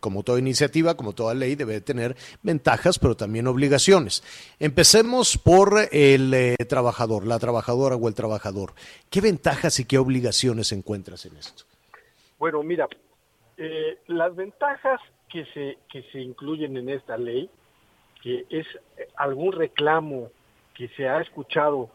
[0.00, 4.22] como toda iniciativa, como toda ley, debe tener ventajas, pero también obligaciones.
[4.60, 8.74] Empecemos por el eh, trabajador, la trabajadora o el trabajador.
[9.10, 11.64] ¿Qué ventajas y qué obligaciones encuentras en esto?
[12.38, 12.88] Bueno, mira,
[13.56, 17.48] eh, las ventajas que se, que se incluyen en esta ley,
[18.22, 18.66] que es
[19.16, 20.30] algún reclamo
[20.74, 21.90] que se ha escuchado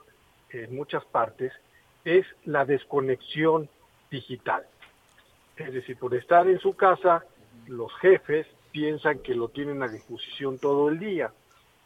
[0.49, 1.53] en muchas partes,
[2.03, 3.69] es la desconexión
[4.09, 4.65] digital.
[5.67, 7.23] Es decir, por estar en su casa,
[7.67, 11.31] los jefes piensan que lo tienen a disposición todo el día.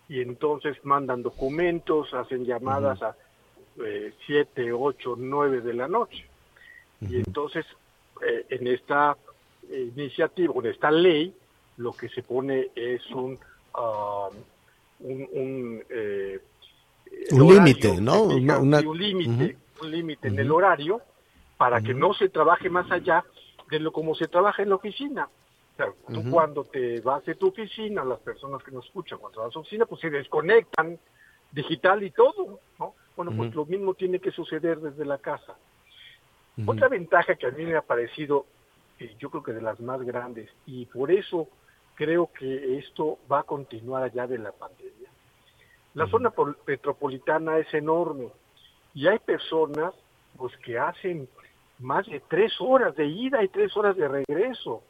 [0.07, 3.15] Y entonces mandan documentos, hacen llamadas a
[4.25, 6.25] 7, 8, 9 de la noche.
[7.01, 7.65] Y entonces,
[8.25, 9.17] eh, en esta
[9.69, 11.33] eh, iniciativa, en esta ley,
[11.77, 13.37] lo que se pone es un,
[13.77, 14.35] um,
[15.01, 16.39] un, un, eh,
[17.31, 18.23] límite, ¿no?
[18.23, 21.01] Un límite, un límite en el horario
[21.57, 23.23] para que no se trabaje más allá
[23.69, 25.29] de lo como se trabaja en la oficina.
[25.73, 29.41] O sea, tú cuando te vas de tu oficina, las personas que nos escuchan cuando
[29.41, 30.97] vas a tu oficina, pues se desconectan
[31.51, 32.93] digital y todo, ¿no?
[33.15, 35.55] Bueno, pues lo mismo tiene que suceder desde la casa.
[36.65, 38.45] Otra ventaja que a mí me ha parecido,
[38.99, 41.49] eh, yo creo que de las más grandes, y por eso
[41.95, 45.09] creo que esto va a continuar allá de la pandemia.
[45.93, 46.33] La zona
[46.67, 48.27] metropolitana es enorme
[48.93, 49.93] y hay personas
[50.37, 51.29] pues que hacen
[51.79, 54.83] más de tres horas de ida y tres horas de regreso.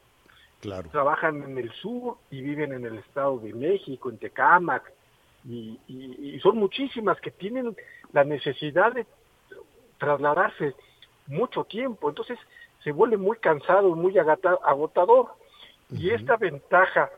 [0.61, 0.89] Claro.
[0.89, 4.91] Trabajan en el sur y viven en el Estado de México, en Tecámac,
[5.47, 7.75] y, y son muchísimas que tienen
[8.13, 9.05] la necesidad de
[9.99, 10.73] trasladarse
[11.27, 12.09] mucho tiempo.
[12.09, 12.39] Entonces
[12.83, 15.33] se vuelve muy cansado, muy agotador.
[15.91, 17.11] Y esta ventaja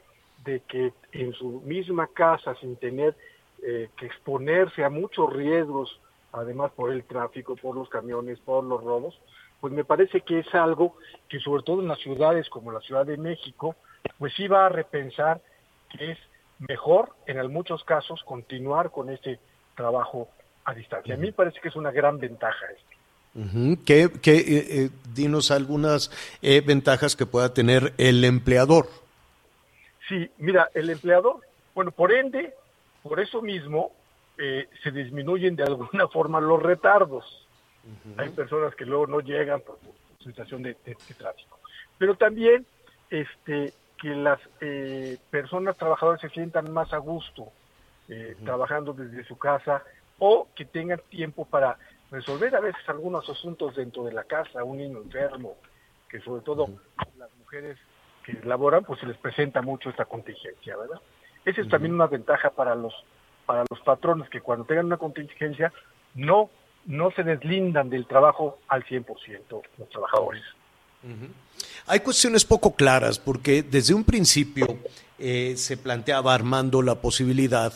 [0.43, 3.15] de que en su misma casa, sin tener
[3.63, 5.99] eh, que exponerse a muchos riesgos,
[6.31, 9.19] además por el tráfico, por los camiones, por los robos,
[9.59, 10.95] pues me parece que es algo
[11.29, 13.75] que sobre todo en las ciudades como la Ciudad de México,
[14.17, 15.41] pues sí va a repensar
[15.89, 16.17] que es
[16.59, 19.39] mejor en muchos casos continuar con este
[19.75, 20.29] trabajo
[20.65, 21.15] a distancia.
[21.15, 22.87] A mí me parece que es una gran ventaja esto.
[23.85, 26.09] ¿Qué, eh, eh, dinos algunas
[26.41, 28.87] ventajas que pueda tener el empleador?
[30.07, 31.41] Sí, mira, el empleador,
[31.75, 32.53] bueno, por ende,
[33.03, 33.91] por eso mismo
[34.37, 37.46] eh, se disminuyen de alguna forma los retardos.
[38.17, 39.77] Hay personas que luego no llegan por,
[40.23, 41.59] situación de, tráfico.
[41.97, 42.65] Pero también
[43.09, 47.51] este, que las eh, personas trabajadoras se sientan más a gusto
[48.09, 49.83] eh, trabajando desde su casa
[50.19, 51.77] o que tengan tiempo para
[52.11, 55.55] resolver a veces algunos asuntos dentro de la casa, un niño enfermo,
[56.09, 56.67] que sobre todo
[57.17, 57.77] las mujeres
[58.23, 61.01] que laboran, pues se les presenta mucho esta contingencia, ¿verdad?
[61.45, 62.93] Esa es también una ventaja para los
[63.45, 65.71] para los patrones que cuando tengan una contingencia
[66.13, 66.49] no
[66.87, 69.05] no se deslindan del trabajo al 100%
[69.77, 70.41] los trabajadores.
[71.85, 74.65] Hay cuestiones poco claras porque desde un principio
[75.19, 77.73] eh, se planteaba Armando la posibilidad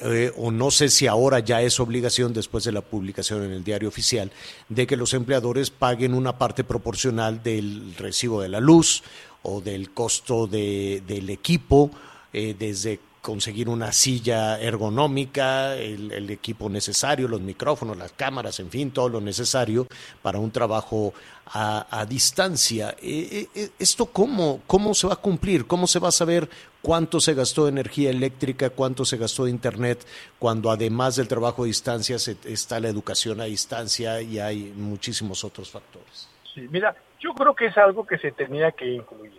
[0.00, 3.64] eh, o no sé si ahora ya es obligación después de la publicación en el
[3.64, 4.30] diario oficial,
[4.68, 9.02] de que los empleadores paguen una parte proporcional del recibo de la luz
[9.42, 11.90] o del costo de, del equipo,
[12.32, 18.90] eh, desde conseguir una silla ergonómica, el, equipo necesario, los micrófonos, las cámaras, en fin,
[18.90, 19.86] todo lo necesario
[20.22, 21.12] para un trabajo
[21.44, 22.96] a, distancia.
[23.02, 25.66] Eh, eh, ¿Esto cómo, cómo se va a cumplir?
[25.66, 26.48] ¿Cómo se va a saber
[26.80, 30.06] cuánto se gastó de energía eléctrica, cuánto se gastó de internet,
[30.38, 35.70] cuando además del trabajo a distancia está la educación a distancia y hay muchísimos otros
[35.70, 36.30] factores?
[36.54, 39.36] Sí, mira, yo creo que es algo que se tenía que incluir.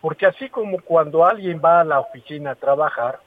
[0.00, 3.23] Porque así como cuando alguien va a la oficina a trabajar,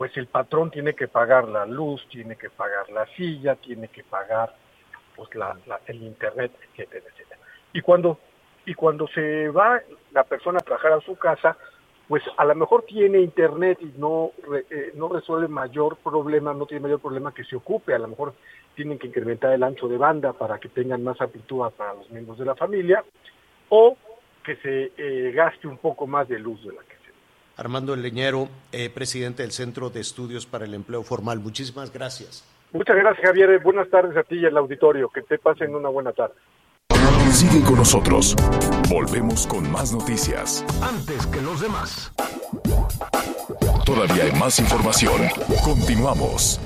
[0.00, 4.02] pues el patrón tiene que pagar la luz, tiene que pagar la silla, tiene que
[4.02, 4.56] pagar
[5.14, 7.38] pues la, el internet, etcétera, etcétera.
[7.74, 8.18] Y cuando
[8.64, 9.78] y cuando se va
[10.12, 11.54] la persona a trabajar a su casa,
[12.08, 14.30] pues a lo mejor tiene internet y no
[14.70, 18.32] eh, no resuelve mayor problema, no tiene mayor problema que se ocupe, a lo mejor
[18.74, 22.38] tienen que incrementar el ancho de banda para que tengan más amplitud para los miembros
[22.38, 23.04] de la familia,
[23.68, 23.98] o
[24.42, 26.84] que se eh, gaste un poco más de luz de la
[27.60, 32.42] Armando Leñero, eh, presidente del Centro de Estudios para el Empleo Formal, muchísimas gracias.
[32.72, 33.60] Muchas gracias, Javier.
[33.62, 35.10] Buenas tardes a ti y al auditorio.
[35.10, 36.34] Que te pasen una buena tarde.
[37.30, 38.34] Sigue con nosotros.
[38.88, 40.64] Volvemos con más noticias.
[40.82, 42.12] Antes que los demás.
[43.84, 45.20] Todavía hay más información.
[45.62, 46.58] Continuamos.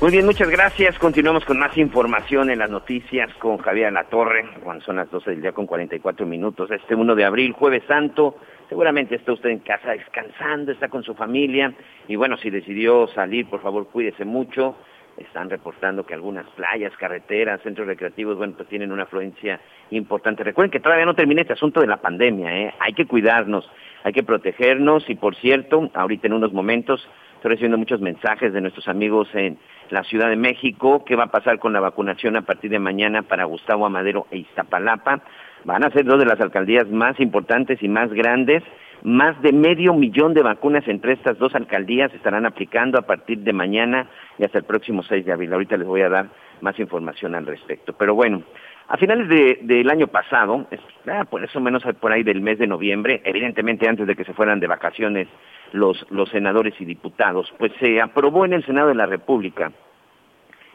[0.00, 0.96] Muy bien, muchas gracias.
[0.96, 5.30] Continuamos con más información en las noticias con Javier La Torre, cuando son las 12
[5.30, 6.70] del día con 44 minutos.
[6.70, 8.36] Este 1 de abril, jueves santo,
[8.68, 11.74] seguramente está usted en casa descansando, está con su familia
[12.06, 14.76] y bueno, si decidió salir, por favor, cuídese mucho.
[15.16, 20.44] Están reportando que algunas playas, carreteras, centros recreativos, bueno, pues tienen una afluencia importante.
[20.44, 22.74] Recuerden que todavía no termina este asunto de la pandemia, ¿eh?
[22.78, 23.68] Hay que cuidarnos,
[24.04, 27.04] hay que protegernos y por cierto, ahorita en unos momentos
[27.38, 29.58] estoy recibiendo muchos mensajes de nuestros amigos en
[29.90, 33.22] la Ciudad de México, qué va a pasar con la vacunación a partir de mañana
[33.22, 35.20] para Gustavo Amadero e Iztapalapa.
[35.64, 38.64] Van a ser dos de las alcaldías más importantes y más grandes.
[39.04, 43.52] Más de medio millón de vacunas entre estas dos alcaldías estarán aplicando a partir de
[43.52, 45.52] mañana y hasta el próximo 6 de abril.
[45.52, 46.26] Ahorita les voy a dar
[46.60, 47.92] más información al respecto.
[47.92, 48.42] Pero bueno,
[48.88, 50.66] a finales del año pasado,
[51.06, 54.34] ah, por eso menos por ahí del mes de noviembre, evidentemente antes de que se
[54.34, 55.28] fueran de vacaciones
[55.72, 59.72] los, los senadores y diputados, pues se aprobó en el Senado de la República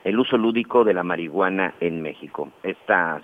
[0.04, 2.52] el uso lúdico de la marihuana en México.
[2.62, 3.24] Estas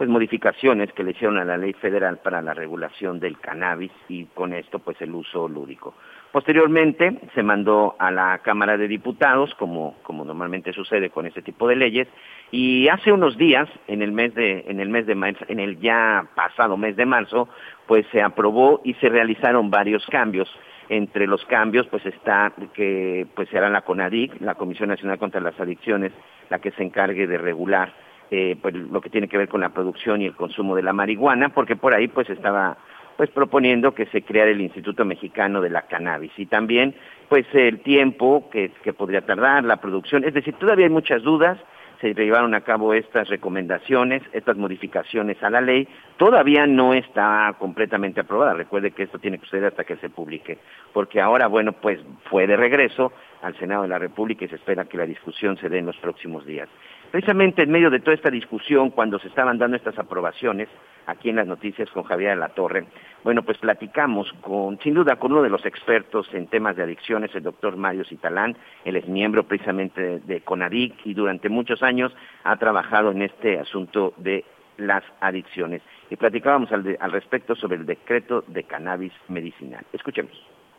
[0.00, 4.24] pues modificaciones que le hicieron a la ley federal para la regulación del cannabis y
[4.24, 5.94] con esto pues el uso lúdico.
[6.32, 11.68] Posteriormente se mandó a la Cámara de Diputados, como, como normalmente sucede con este tipo
[11.68, 12.08] de leyes,
[12.50, 15.78] y hace unos días, en el mes de, en el mes de marzo, en el
[15.80, 17.50] ya pasado mes de marzo,
[17.86, 20.48] pues se aprobó y se realizaron varios cambios
[20.90, 25.58] Entre los cambios, pues está que pues será la CONADIC, la Comisión Nacional contra las
[25.58, 26.12] Adicciones,
[26.50, 27.94] la que se encargue de regular
[28.32, 30.92] eh, pues lo que tiene que ver con la producción y el consumo de la
[30.92, 32.76] marihuana, porque por ahí pues estaba
[33.16, 36.32] pues proponiendo que se creara el Instituto Mexicano de la Cannabis.
[36.36, 36.94] Y también
[37.28, 41.58] pues el tiempo que, que podría tardar, la producción, es decir, todavía hay muchas dudas,
[42.00, 45.86] se llevaron a cabo estas recomendaciones, estas modificaciones a la ley,
[46.16, 48.54] todavía no está completamente aprobada.
[48.54, 50.58] Recuerde que esto tiene que suceder hasta que se publique,
[50.92, 54.86] porque ahora, bueno, pues fue de regreso al Senado de la República y se espera
[54.86, 56.68] que la discusión se dé en los próximos días.
[57.10, 60.68] Precisamente en medio de toda esta discusión, cuando se estaban dando estas aprobaciones,
[61.06, 62.86] aquí en las noticias con Javier de la Torre,
[63.22, 67.34] bueno, pues platicamos con, sin duda, con uno de los expertos en temas de adicciones,
[67.34, 72.12] el doctor Mario Citalán, él es miembro precisamente de, CONADIC y durante muchos años
[72.44, 74.44] ha trabajado en este asunto de
[74.78, 75.82] las adicciones.
[76.08, 79.84] Y platicábamos al, respecto sobre el decreto de cannabis medicinal.
[79.92, 80.32] Escuchemos.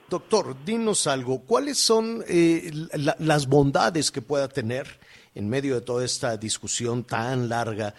[0.10, 2.70] Doctor, dinos algo, ¿cuáles son eh,
[3.20, 4.88] las bondades que pueda tener
[5.36, 7.94] en medio de toda esta discusión tan larga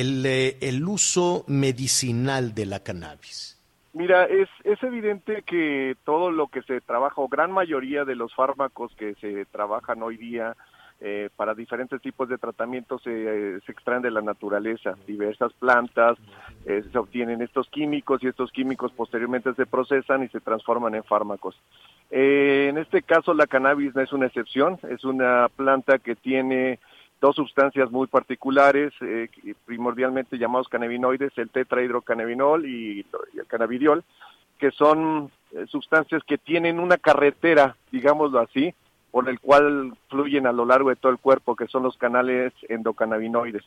[0.00, 3.54] el, eh, el uso medicinal de la cannabis?
[3.92, 8.34] Mira, es, es evidente que todo lo que se trabaja, o gran mayoría de los
[8.34, 10.56] fármacos que se trabajan hoy día
[11.00, 16.16] eh, para diferentes tipos de tratamientos se, se, extraen de la naturaleza, diversas plantas,
[16.66, 21.04] eh, se obtienen estos químicos y estos químicos posteriormente se procesan y se transforman en
[21.04, 21.60] fármacos.
[22.10, 26.78] Eh, en este caso la cannabis no es una excepción, es una planta que tiene
[27.24, 29.30] dos sustancias muy particulares, eh,
[29.64, 34.04] primordialmente llamados cannabinoides, el tetrahidrocannabinol y, el cannabidiol,
[34.58, 38.74] que son eh, sustancias que tienen una carretera, digámoslo así,
[39.10, 42.52] por el cual fluyen a lo largo de todo el cuerpo, que son los canales
[42.68, 43.64] endocannabinoides.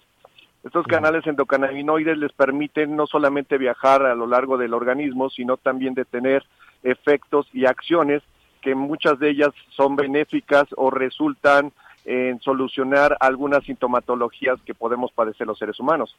[0.64, 5.96] Estos canales endocannabinoides les permiten no solamente viajar a lo largo del organismo, sino también
[5.96, 6.44] de tener
[6.84, 8.22] efectos y acciones
[8.62, 11.72] que muchas de ellas son benéficas o resultan
[12.08, 16.16] en solucionar algunas sintomatologías que podemos padecer los seres humanos.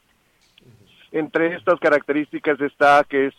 [1.10, 3.34] Entre estas características está que es,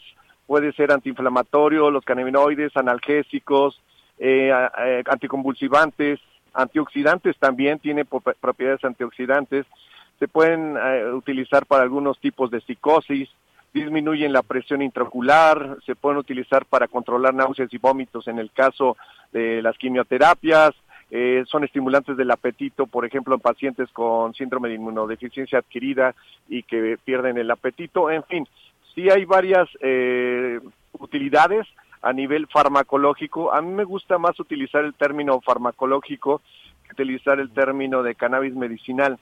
[0.48, 3.80] puede ser antiinflamatorio, los cannabinoides, analgésicos,
[4.18, 4.52] eh,
[5.06, 6.20] anticonvulsivantes,
[6.56, 9.68] antioxidantes también, tiene propiedades antioxidantes,
[10.18, 13.30] se pueden eh, utilizar para algunos tipos de psicosis,
[13.76, 18.98] disminuyen la presión intraocular, se pueden utilizar para controlar náuseas y vómitos en el caso
[19.32, 20.74] de las quimioterapias,
[21.12, 26.14] eh, son estimulantes del apetito, por ejemplo, en pacientes con síndrome de inmunodeficiencia adquirida
[26.48, 28.12] y que pierden el apetito.
[28.12, 28.48] En fin,
[28.94, 30.60] sí hay varias eh,
[30.94, 31.68] utilidades
[32.02, 33.54] a nivel farmacológico.
[33.54, 36.42] A mí me gusta más utilizar el término farmacológico
[36.84, 39.20] que utilizar el término de cannabis medicinal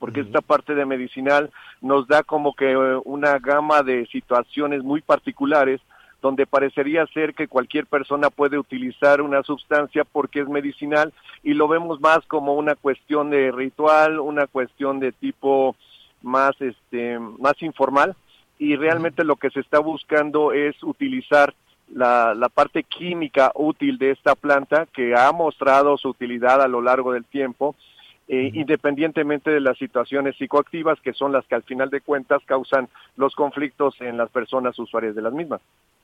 [0.00, 1.50] porque esta parte de medicinal
[1.82, 5.80] nos da como que una gama de situaciones muy particulares
[6.20, 11.12] donde parecería ser que cualquier persona puede utilizar una sustancia porque es medicinal
[11.42, 15.76] y lo vemos más como una cuestión de ritual, una cuestión de tipo
[16.22, 18.14] más este más informal
[18.58, 21.54] y realmente lo que se está buscando es utilizar
[21.92, 26.82] la, la parte química útil de esta planta que ha mostrado su utilidad a lo
[26.82, 27.74] largo del tiempo
[28.32, 32.88] eh, independientemente de las situaciones psicoactivas que son las que al final de cuentas causan
[33.16, 35.60] los conflictos en las personas usuarias de las mismas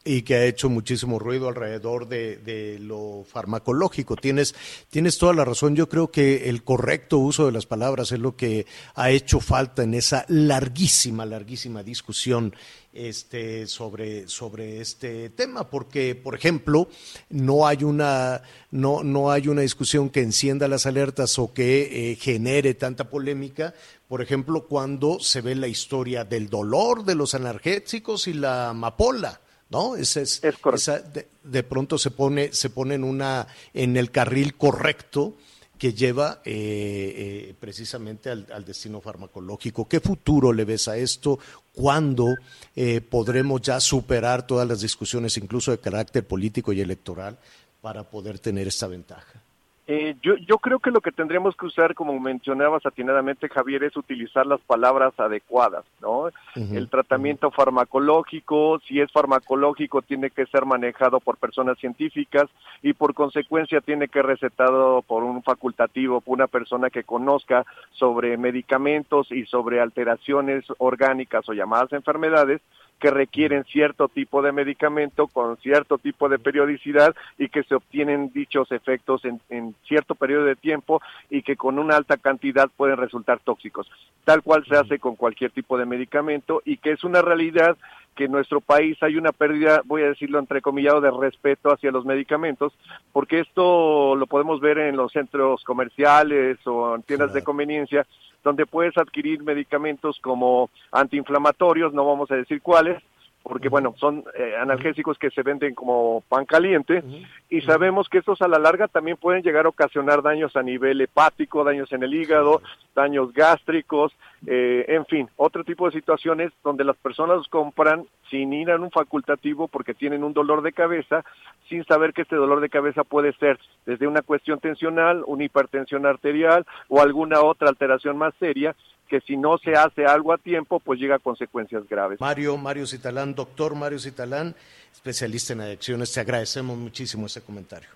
[0.07, 4.15] y que ha hecho muchísimo ruido alrededor de, lo farmacológico.
[4.17, 4.55] Tienes,
[4.89, 5.75] tienes toda la razón.
[5.75, 9.83] Yo creo que el correcto uso de las palabras es lo que ha hecho falta
[9.83, 12.55] en esa larguísima, larguísima discusión
[12.93, 16.89] este, sobre, sobre este tema, porque, por ejemplo,
[17.29, 22.17] no hay una, no, no hay una discusión que encienda las alertas o que eh,
[22.17, 23.75] genere tanta polémica,
[24.09, 29.41] por ejemplo, cuando se ve la historia del dolor de los analgésicos y la amapola.
[29.71, 29.97] ¿No?
[29.97, 31.03] es, esa
[31.43, 35.37] de, pronto se pone, se pone en, una, en el carril correcto
[35.79, 39.87] que lleva eh, eh, precisamente al, destino farmacológico.
[39.87, 41.39] ¿Qué futuro le ves a esto?
[41.75, 42.35] ¿Cuándo
[42.75, 47.39] eh, podremos ya superar todas las discusiones, incluso de carácter político y electoral,
[47.83, 49.43] para poder tener esta ventaja?
[49.89, 53.97] Eh, yo, yo creo que lo que tendríamos que usar, como mencionabas atinadamente, Javier, es
[53.97, 56.28] utilizar las palabras adecuadas, ¿no?
[56.57, 62.47] El tratamiento farmacológico, si es farmacológico, tiene que ser manejado por personas científicas
[62.82, 68.37] y por consecuencia tiene que recetado por un facultativo, por una persona que conozca sobre
[68.37, 72.61] medicamentos y sobre alteraciones orgánicas o llamadas enfermedades
[72.99, 78.31] que requieren cierto tipo de medicamento con cierto tipo de periodicidad y que se obtienen
[78.33, 82.97] dichos efectos en, en, cierto periodo de tiempo y que con una alta cantidad pueden
[82.97, 83.91] resultar tóxicos,
[84.25, 87.77] tal cual se hace con cualquier tipo de medicamento y que es una realidad
[88.17, 92.05] que en nuestro país hay una pérdida, voy a decirlo entrecomillado, de respeto hacia los
[92.05, 92.73] medicamentos,
[93.12, 98.07] porque esto lo podemos ver en los centros comerciales o en tiendas de conveniencia,
[98.43, 103.03] donde puedes adquirir medicamentos como antiinflamatorios, no vamos a decir cuáles,
[103.49, 107.05] porque bueno, son eh, analgésicos que se venden como pan caliente
[107.49, 111.01] y sabemos que estos a la larga también pueden llegar a ocasionar daños a nivel
[111.01, 112.61] hepático, daños en el hígado,
[112.97, 114.13] daños gástricos,
[114.47, 118.81] eh, en fin, otro tipo de situaciones donde las personas los compran sin ir a
[118.81, 121.25] un facultativo porque tienen un dolor de cabeza,
[121.69, 126.05] sin saber que este dolor de cabeza puede ser desde una cuestión tensional, una hipertensión
[126.05, 128.75] arterial o alguna otra alteración más seria
[129.09, 132.21] que si no se hace algo a tiempo, pues llega a consecuencias graves.
[132.21, 134.55] Mario, Mario Citalán, doctor Mario Citalán,
[134.93, 137.89] especialista en adicciones, te agradecemos muchísimo ese comentario.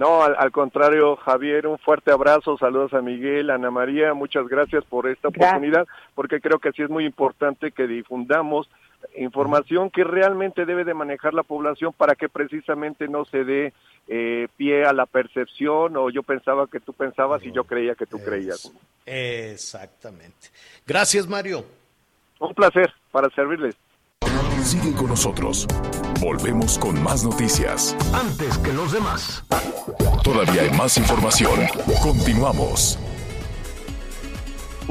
[0.00, 5.06] No, al, contrario, Javier, un fuerte abrazo, saludos a Miguel, Ana María, muchas gracias por
[5.06, 8.66] esta oportunidad, porque creo que sí es muy importante que difundamos
[9.16, 13.72] información que realmente debe de manejar la población para que precisamente no se dé
[14.08, 18.06] eh, pie a la percepción o yo pensaba que tú pensabas y yo creía que
[18.06, 18.72] tú creías.
[19.06, 20.48] Exactamente.
[20.86, 21.64] Gracias, Mario.
[22.38, 23.76] Un placer para servirles.
[24.62, 25.66] Sigue con nosotros.
[26.20, 27.96] Volvemos con más noticias.
[28.12, 29.44] Antes que los demás.
[30.22, 31.60] Todavía hay más información.
[32.02, 32.98] Continuamos.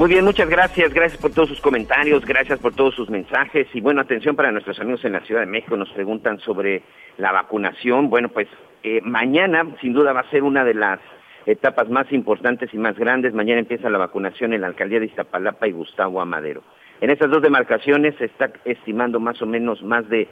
[0.00, 0.94] Muy bien, muchas gracias.
[0.94, 3.66] Gracias por todos sus comentarios, gracias por todos sus mensajes.
[3.74, 6.80] Y bueno, atención para nuestros amigos en la Ciudad de México, nos preguntan sobre
[7.18, 8.08] la vacunación.
[8.08, 8.48] Bueno, pues
[8.82, 11.00] eh, mañana sin duda va a ser una de las
[11.44, 13.34] etapas más importantes y más grandes.
[13.34, 16.62] Mañana empieza la vacunación en la alcaldía de Iztapalapa y Gustavo Amadero.
[17.02, 20.28] En estas dos demarcaciones se está estimando más o menos más de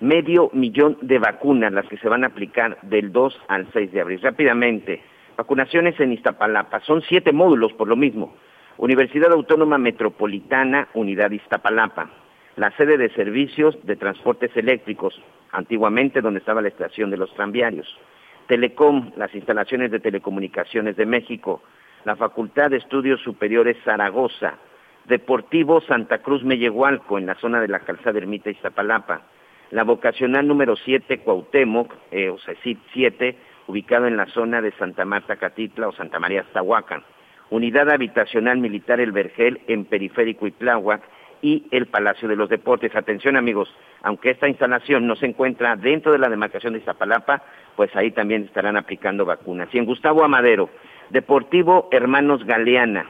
[0.00, 4.00] medio millón de vacunas las que se van a aplicar del 2 al 6 de
[4.00, 4.22] abril.
[4.22, 5.02] Rápidamente,
[5.36, 6.80] vacunaciones en Iztapalapa.
[6.86, 8.34] Son siete módulos por lo mismo.
[8.80, 12.08] Universidad Autónoma Metropolitana, Unidad Iztapalapa,
[12.56, 15.20] la sede de servicios de transportes eléctricos,
[15.52, 17.86] antiguamente donde estaba la estación de los tranviarios,
[18.46, 21.60] Telecom, las instalaciones de telecomunicaciones de México,
[22.06, 24.54] la Facultad de Estudios Superiores Zaragoza,
[25.04, 29.24] Deportivo Santa Cruz Mellehualco, en la zona de la calzada Ermita Iztapalapa,
[29.72, 32.54] la vocacional número 7 Cuauhtémoc, eh, o sea,
[32.94, 37.04] 7, ubicado en la zona de Santa Marta Catitla o Santa María Aztahuacan,
[37.50, 41.02] Unidad Habitacional Militar El Vergel en Periférico y Tláhuac
[41.42, 42.94] y el Palacio de los Deportes.
[42.94, 47.42] Atención amigos, aunque esta instalación no se encuentra dentro de la demarcación de Iztapalapa,
[47.76, 49.68] pues ahí también estarán aplicando vacunas.
[49.72, 50.70] Y en Gustavo Amadero,
[51.10, 53.06] Deportivo Hermanos Galeana,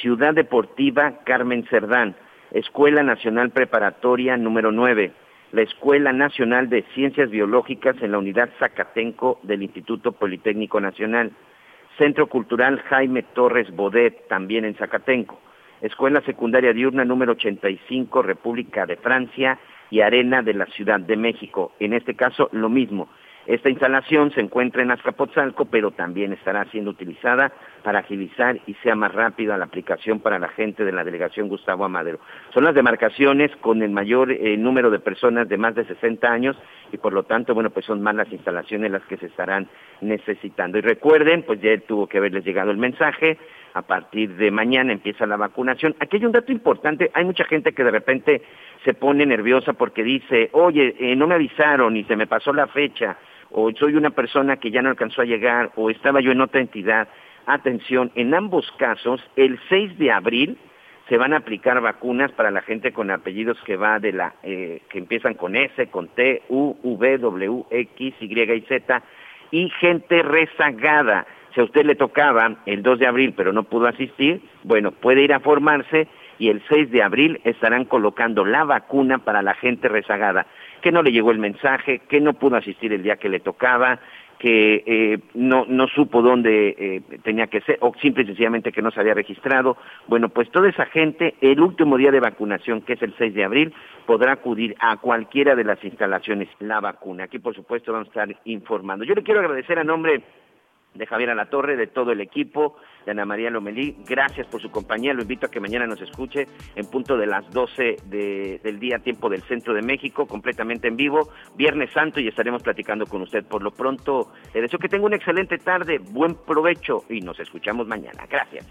[0.00, 2.14] Ciudad Deportiva Carmen Cerdán,
[2.52, 5.12] Escuela Nacional Preparatoria número 9,
[5.52, 11.32] la Escuela Nacional de Ciencias Biológicas en la Unidad Zacatenco del Instituto Politécnico Nacional,
[11.98, 15.40] Centro Cultural Jaime Torres Bodet, también en Zacatenco,
[15.82, 19.58] Escuela Secundaria Diurna número 85, República de Francia
[19.90, 21.72] y Arena de la Ciudad de México.
[21.80, 23.08] En este caso, lo mismo.
[23.48, 27.50] Esta instalación se encuentra en Azcapotzalco, pero también estará siendo utilizada
[27.82, 31.86] para agilizar y sea más rápida la aplicación para la gente de la delegación Gustavo
[31.86, 32.20] Amadero.
[32.52, 36.58] Son las demarcaciones con el mayor eh, número de personas de más de 60 años
[36.92, 39.66] y por lo tanto, bueno, pues son más las instalaciones las que se estarán
[40.02, 40.76] necesitando.
[40.76, 43.38] Y recuerden, pues ya tuvo que haberles llegado el mensaje,
[43.72, 45.94] a partir de mañana empieza la vacunación.
[46.00, 48.42] Aquí hay un dato importante, hay mucha gente que de repente
[48.84, 52.66] se pone nerviosa porque dice, oye, eh, no me avisaron y se me pasó la
[52.66, 53.16] fecha
[53.50, 56.60] o soy una persona que ya no alcanzó a llegar, o estaba yo en otra
[56.60, 57.08] entidad.
[57.46, 60.58] Atención, en ambos casos, el 6 de abril
[61.08, 64.82] se van a aplicar vacunas para la gente con apellidos que va de la eh,
[64.90, 69.02] que empiezan con S, con T, U, V, W, X, Y y Z
[69.50, 71.26] y gente rezagada.
[71.54, 75.22] Si a usted le tocaba el 2 de abril pero no pudo asistir, bueno, puede
[75.22, 79.88] ir a formarse y el 6 de abril estarán colocando la vacuna para la gente
[79.88, 80.46] rezagada
[80.80, 84.00] que no le llegó el mensaje, que no pudo asistir el día que le tocaba,
[84.38, 88.82] que eh, no, no supo dónde eh, tenía que ser, o simple y sencillamente que
[88.82, 89.76] no se había registrado.
[90.06, 93.44] Bueno, pues toda esa gente, el último día de vacunación, que es el 6 de
[93.44, 93.74] abril,
[94.06, 97.24] podrá acudir a cualquiera de las instalaciones la vacuna.
[97.24, 99.04] Aquí, por supuesto, vamos a estar informando.
[99.04, 100.22] Yo le quiero agradecer a nombre
[100.98, 102.76] de Javier Alatorre, de todo el equipo,
[103.06, 103.96] de Ana María Lomelí.
[104.06, 105.14] Gracias por su compañía.
[105.14, 109.30] Lo invito a que mañana nos escuche en punto de las 12 del día, tiempo
[109.30, 113.44] del centro de México, completamente en vivo, Viernes Santo, y estaremos platicando con usted.
[113.46, 117.86] Por lo pronto, le deseo que tenga una excelente tarde, buen provecho y nos escuchamos
[117.86, 118.26] mañana.
[118.28, 118.66] Gracias.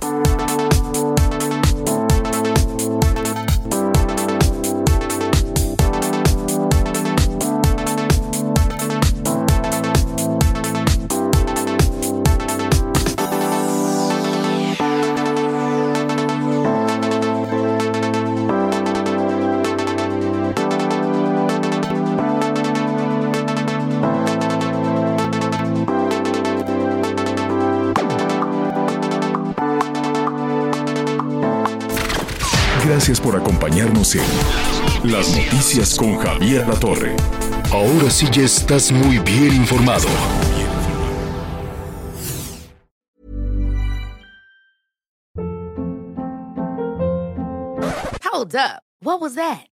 [0.00, 0.43] Gracias
[35.04, 37.14] Las Noticias con Javier La Torre.
[37.70, 40.08] Ahora sí ya estás muy bien informado.
[48.22, 48.82] Hold up.
[49.00, 49.66] What was that?